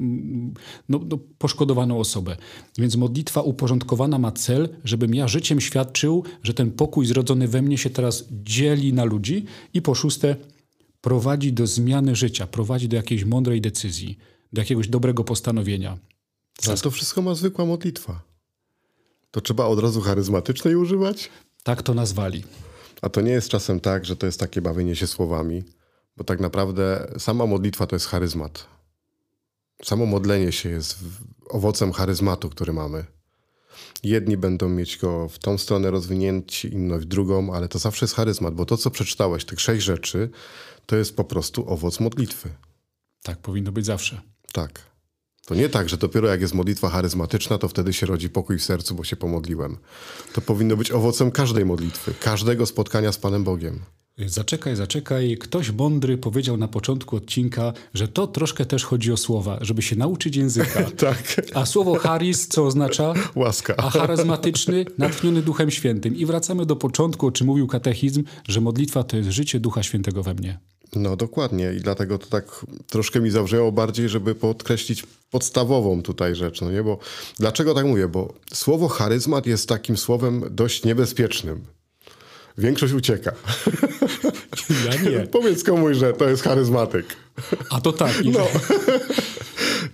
no, 0.88 1.00
no, 1.08 1.18
poszkodowaną 1.38 2.00
osobę. 2.00 2.36
Więc 2.78 2.96
modlitwa 2.96 3.42
uporządkowana 3.42 4.18
ma 4.18 4.32
cel, 4.32 4.68
żebym 4.84 5.14
ja 5.14 5.28
życiem 5.28 5.60
świadczył, 5.60 6.24
że 6.42 6.54
ten 6.54 6.70
pokój 6.70 7.06
zrodzony 7.06 7.48
we 7.48 7.62
mnie 7.62 7.78
się 7.78 7.90
teraz 7.90 8.24
dzieli 8.30 8.92
na 8.92 9.04
ludzi 9.04 9.44
i 9.74 9.82
po 9.82 9.94
szóste 9.94 10.36
prowadzi 11.00 11.52
do 11.52 11.66
zmiany 11.66 12.16
życia, 12.16 12.46
prowadzi 12.46 12.88
do 12.88 12.96
jakiejś 12.96 13.24
mądrej 13.24 13.60
decyzji, 13.60 14.18
do 14.52 14.60
jakiegoś 14.60 14.88
dobrego 14.88 15.24
postanowienia. 15.24 15.98
Ale 16.66 16.76
to 16.76 16.90
wszystko 16.90 17.22
ma 17.22 17.34
zwykła 17.34 17.64
modlitwa. 17.64 18.22
To 19.30 19.40
trzeba 19.40 19.64
od 19.64 19.78
razu 19.78 20.00
charyzmatycznej 20.00 20.76
używać? 20.76 21.30
Tak 21.62 21.82
to 21.82 21.94
nazwali. 21.94 22.42
A 23.02 23.08
to 23.08 23.20
nie 23.20 23.32
jest 23.32 23.48
czasem 23.48 23.80
tak, 23.80 24.04
że 24.04 24.16
to 24.16 24.26
jest 24.26 24.40
takie 24.40 24.60
bawienie 24.62 24.96
się 24.96 25.06
słowami, 25.06 25.62
bo 26.18 26.24
tak 26.24 26.40
naprawdę 26.40 27.12
sama 27.18 27.46
modlitwa 27.46 27.86
to 27.86 27.96
jest 27.96 28.06
charyzmat. 28.06 28.66
Samo 29.84 30.06
modlenie 30.06 30.52
się 30.52 30.68
jest 30.68 30.98
owocem 31.48 31.92
charyzmatu, 31.92 32.50
który 32.50 32.72
mamy. 32.72 33.04
Jedni 34.02 34.36
będą 34.36 34.68
mieć 34.68 34.98
go 34.98 35.28
w 35.28 35.38
tą 35.38 35.58
stronę 35.58 35.90
rozwinięci, 35.90 36.72
inni 36.72 36.98
w 36.98 37.04
drugą, 37.04 37.54
ale 37.54 37.68
to 37.68 37.78
zawsze 37.78 38.04
jest 38.04 38.14
charyzmat, 38.14 38.54
bo 38.54 38.66
to, 38.66 38.76
co 38.76 38.90
przeczytałeś, 38.90 39.44
tych 39.44 39.60
sześć 39.60 39.84
rzeczy, 39.84 40.30
to 40.86 40.96
jest 40.96 41.16
po 41.16 41.24
prostu 41.24 41.72
owoc 41.72 42.00
modlitwy. 42.00 42.50
Tak 43.22 43.38
powinno 43.38 43.72
być 43.72 43.86
zawsze. 43.86 44.20
Tak. 44.52 44.80
To 45.46 45.54
nie 45.54 45.68
tak, 45.68 45.88
że 45.88 45.96
dopiero 45.96 46.28
jak 46.28 46.40
jest 46.40 46.54
modlitwa 46.54 46.88
charyzmatyczna, 46.88 47.58
to 47.58 47.68
wtedy 47.68 47.92
się 47.92 48.06
rodzi 48.06 48.30
pokój 48.30 48.58
w 48.58 48.64
sercu, 48.64 48.94
bo 48.94 49.04
się 49.04 49.16
pomodliłem. 49.16 49.76
To 50.32 50.40
powinno 50.40 50.76
być 50.76 50.90
owocem 50.90 51.30
każdej 51.30 51.64
modlitwy, 51.64 52.14
każdego 52.14 52.66
spotkania 52.66 53.12
z 53.12 53.18
Panem 53.18 53.44
Bogiem. 53.44 53.80
Zaczekaj, 54.26 54.76
zaczekaj. 54.76 55.36
Ktoś 55.40 55.70
mądry 55.70 56.18
powiedział 56.18 56.56
na 56.56 56.68
początku 56.68 57.16
odcinka, 57.16 57.72
że 57.94 58.08
to 58.08 58.26
troszkę 58.26 58.66
też 58.66 58.84
chodzi 58.84 59.12
o 59.12 59.16
słowa, 59.16 59.58
żeby 59.60 59.82
się 59.82 59.96
nauczyć 59.96 60.36
języka. 60.36 60.90
tak. 61.06 61.46
A 61.54 61.66
słowo 61.66 61.98
charis 61.98 62.48
co 62.48 62.66
oznacza? 62.66 63.14
Łaska. 63.34 63.74
A 63.76 63.90
charyzmatyczny, 63.90 64.84
natchniony 64.98 65.42
Duchem 65.42 65.70
Świętym. 65.70 66.16
I 66.16 66.26
wracamy 66.26 66.66
do 66.66 66.76
początku, 66.76 67.26
o 67.26 67.32
czym 67.32 67.46
mówił 67.46 67.66
katechizm, 67.66 68.24
że 68.48 68.60
modlitwa 68.60 69.04
to 69.04 69.16
jest 69.16 69.28
życie 69.28 69.60
Ducha 69.60 69.82
Świętego 69.82 70.22
we 70.22 70.34
mnie. 70.34 70.58
No 70.96 71.16
dokładnie 71.16 71.72
i 71.76 71.80
dlatego 71.80 72.18
to 72.18 72.26
tak 72.26 72.66
troszkę 72.86 73.20
mi 73.20 73.30
zawrzeło 73.30 73.72
bardziej, 73.72 74.08
żeby 74.08 74.34
podkreślić 74.34 75.04
podstawową 75.30 76.02
tutaj 76.02 76.34
rzecz, 76.34 76.60
no 76.60 76.70
nie? 76.70 76.82
Bo 76.82 76.98
dlaczego 77.38 77.74
tak 77.74 77.86
mówię? 77.86 78.08
Bo 78.08 78.34
słowo 78.52 78.88
charyzmat 78.88 79.46
jest 79.46 79.68
takim 79.68 79.96
słowem 79.96 80.44
dość 80.50 80.84
niebezpiecznym. 80.84 81.64
Większość 82.58 82.92
ucieka. 82.92 83.32
Ja 84.86 85.10
nie. 85.10 85.26
Powiedz 85.38 85.64
komuś, 85.64 85.96
że 85.96 86.12
to 86.12 86.28
jest 86.28 86.42
charyzmatyk. 86.42 87.06
A 87.70 87.80
to 87.80 87.92
tak. 87.92 88.12
No. 88.24 88.46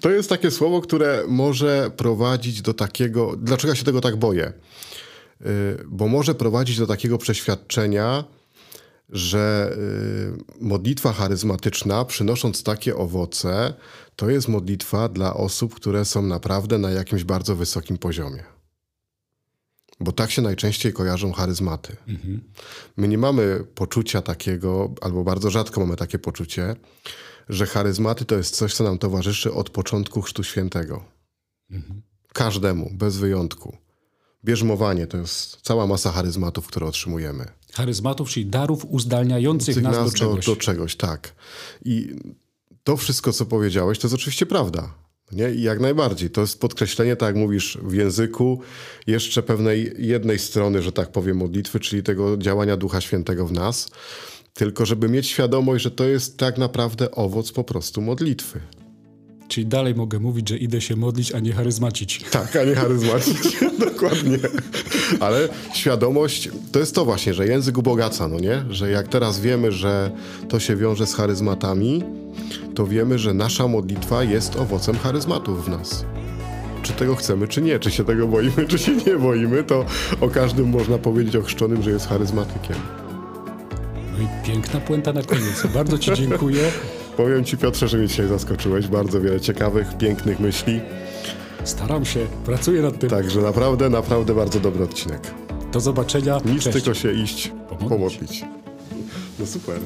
To 0.01 0.11
jest 0.11 0.29
takie 0.29 0.51
słowo, 0.51 0.81
które 0.81 1.25
może 1.29 1.91
prowadzić 1.97 2.63
do 2.63 2.75
takiego... 2.75 3.37
Dlaczego 3.37 3.73
ja 3.73 3.77
się 3.77 3.85
tego 3.85 4.01
tak 4.01 4.17
boję? 4.17 4.53
Y, 5.47 5.85
bo 5.87 6.09
może 6.09 6.35
prowadzić 6.35 6.79
do 6.79 6.87
takiego 6.87 7.19
przeświadczenia, 7.19 8.25
że 9.11 9.77
y, 10.61 10.65
modlitwa 10.65 11.13
charyzmatyczna, 11.13 12.05
przynosząc 12.05 12.63
takie 12.63 12.97
owoce, 12.97 13.75
to 14.17 14.31
jest 14.31 14.49
modlitwa 14.49 15.09
dla 15.09 15.35
osób, 15.35 15.75
które 15.75 16.05
są 16.05 16.23
naprawdę 16.23 16.79
na 16.79 16.91
jakimś 16.91 17.25
bardzo 17.25 17.57
wysokim 17.57 17.99
poziomie. 17.99 18.54
Bo 20.05 20.13
tak 20.13 20.31
się 20.31 20.43
najczęściej 20.43 20.93
kojarzą 20.93 21.33
charyzmaty. 21.33 21.97
Mhm. 22.09 22.41
My 22.97 23.09
nie 23.09 23.19
mamy 23.19 23.65
poczucia 23.75 24.23
takiego, 24.23 24.95
albo 25.01 25.25
bardzo 25.25 25.51
rzadko 25.51 25.81
mamy 25.81 25.97
takie 25.97 26.19
poczucie, 26.19 26.77
że 27.49 27.67
charyzmaty 27.67 28.25
to 28.25 28.37
jest 28.37 28.57
coś, 28.57 28.75
co 28.75 28.85
nam 28.85 28.99
towarzyszy 28.99 29.53
od 29.53 29.71
początku 29.71 30.23
Chrztu 30.23 30.45
Świętego. 30.45 31.05
Mhm. 31.71 32.03
Każdemu, 32.33 32.91
bez 32.93 33.17
wyjątku. 33.17 33.77
Bierzmowanie 34.45 35.07
to 35.07 35.17
jest 35.17 35.61
cała 35.63 35.87
masa 35.87 36.13
charyzmatów, 36.13 36.67
które 36.67 36.87
otrzymujemy. 36.87 37.47
Charyzmatów, 37.73 38.29
czyli 38.29 38.47
darów 38.47 38.85
uzdalniających 38.85 39.83
nas, 39.83 39.97
nas 39.97 40.13
do 40.13 40.19
czegoś. 40.19 40.47
Do, 40.47 40.55
do 40.55 40.61
czegoś, 40.61 40.97
tak. 40.97 41.35
I 41.85 42.17
to 42.85 42.97
wszystko, 42.97 43.33
co 43.33 43.47
powiedziałeś, 43.47 43.99
to 43.99 44.07
jest 44.07 44.15
oczywiście 44.15 44.47
prawda. 44.47 44.95
Nie? 45.33 45.51
I 45.51 45.63
jak 45.63 45.81
najbardziej. 45.81 46.31
To 46.31 46.41
jest 46.41 46.61
podkreślenie, 46.61 47.17
tak 47.17 47.27
jak 47.27 47.37
mówisz, 47.37 47.79
w 47.83 47.93
języku 47.95 48.61
jeszcze 49.07 49.43
pewnej 49.43 49.95
jednej 49.99 50.39
strony, 50.39 50.83
że 50.83 50.93
tak 50.93 51.13
powiem, 51.13 51.37
modlitwy, 51.37 51.81
czyli 51.81 52.03
tego 52.03 52.37
działania 52.37 52.77
Ducha 52.77 53.01
Świętego 53.01 53.47
w 53.47 53.53
nas. 53.53 53.91
tylko 54.55 54.87
żeby 54.87 55.09
mieć 55.09 55.27
świadomość, 55.27 55.85
że 55.85 55.91
to 55.91 56.05
jest 56.05 56.39
tak 56.39 56.59
naprawdę 56.59 57.11
owoc 57.11 57.53
po 57.53 57.65
prostu 57.65 58.01
modlitwy. 58.03 58.61
Czyli 59.49 59.67
dalej 59.67 59.95
mogę 59.95 60.21
mówić, 60.21 60.49
że 60.49 60.57
idę 60.59 60.81
się 60.81 60.97
modlić, 60.97 61.33
a 61.33 61.41
nie 61.41 61.53
charyzmacić. 61.53 62.25
Tak, 62.31 62.57
a 62.57 62.65
nie 62.65 62.75
charyzmacić. 62.75 63.37
Dokładnie. 63.79 64.39
Ale 65.21 65.49
świadomość 65.75 66.49
to 66.73 66.79
jest 66.79 66.95
to 66.95 67.05
właśnie, 67.05 67.35
że 67.35 67.47
język 67.47 67.79
ubogaca, 67.79 68.29
no 68.29 68.41
nie? 68.41 68.65
Że 68.71 68.91
jak 68.91 69.09
teraz 69.09 69.41
wiemy, 69.41 69.73
że 69.73 70.11
to 70.49 70.61
się 70.61 70.77
wiąże 70.77 71.07
z 71.07 71.15
charyzmatami, 71.15 72.03
to 72.75 72.87
wiemy, 72.87 73.19
że 73.19 73.35
nasza 73.35 73.69
modlitwa 73.69 74.23
jest 74.25 74.57
owocem 74.57 74.99
charyzmatów 74.99 75.65
w 75.65 75.69
nas. 75.69 76.05
Czy 76.83 76.93
tego 76.93 77.17
chcemy, 77.17 77.49
czy 77.49 77.63
nie, 77.63 77.79
czy 77.79 77.91
się 77.91 78.05
tego 78.05 78.29
boimy, 78.29 78.67
czy 78.69 78.79
się 78.79 78.97
nie 78.97 79.17
boimy, 79.17 79.65
to 79.65 79.85
o 80.21 80.29
każdym 80.29 80.69
można 80.69 80.99
powiedzieć 80.99 81.37
ochrzczonym, 81.37 81.83
że 81.83 81.91
jest 81.91 82.09
charyzmatykiem. 82.09 82.77
No 84.13 84.25
i 84.25 84.47
piękna 84.47 84.81
puenta 84.81 85.13
na 85.13 85.23
koniec. 85.23 85.67
Bardzo 85.75 85.99
Ci 85.99 86.13
dziękuję. 86.15 86.71
Powiem 87.17 87.45
Ci, 87.45 87.57
Piotrze, 87.57 87.89
że 87.89 87.99
mnie 87.99 88.09
dzisiaj 88.09 88.29
zaskoczyłeś. 88.29 88.87
Bardzo 88.89 89.21
wiele 89.21 89.41
ciekawych, 89.41 89.97
pięknych 89.99 90.41
myśli. 90.41 90.81
Staram 91.65 92.05
się, 92.05 92.27
pracuję 92.45 92.83
nad 92.83 92.99
tym. 92.99 93.11
Także 93.11 93.41
naprawdę, 93.41 93.89
naprawdę 93.91 94.35
bardzo 94.35 94.61
dobry 94.61 94.85
odcinek. 94.85 95.21
Do 95.73 95.81
zobaczenia. 95.81 96.39
Nic 96.45 96.63
Cześć. 96.63 96.77
tylko 96.77 96.95
się 96.95 97.13
iść 97.13 97.53
Pomodlić. 97.69 97.89
pomodlić. 97.89 98.45
No 99.41 99.47
super. 99.47 99.79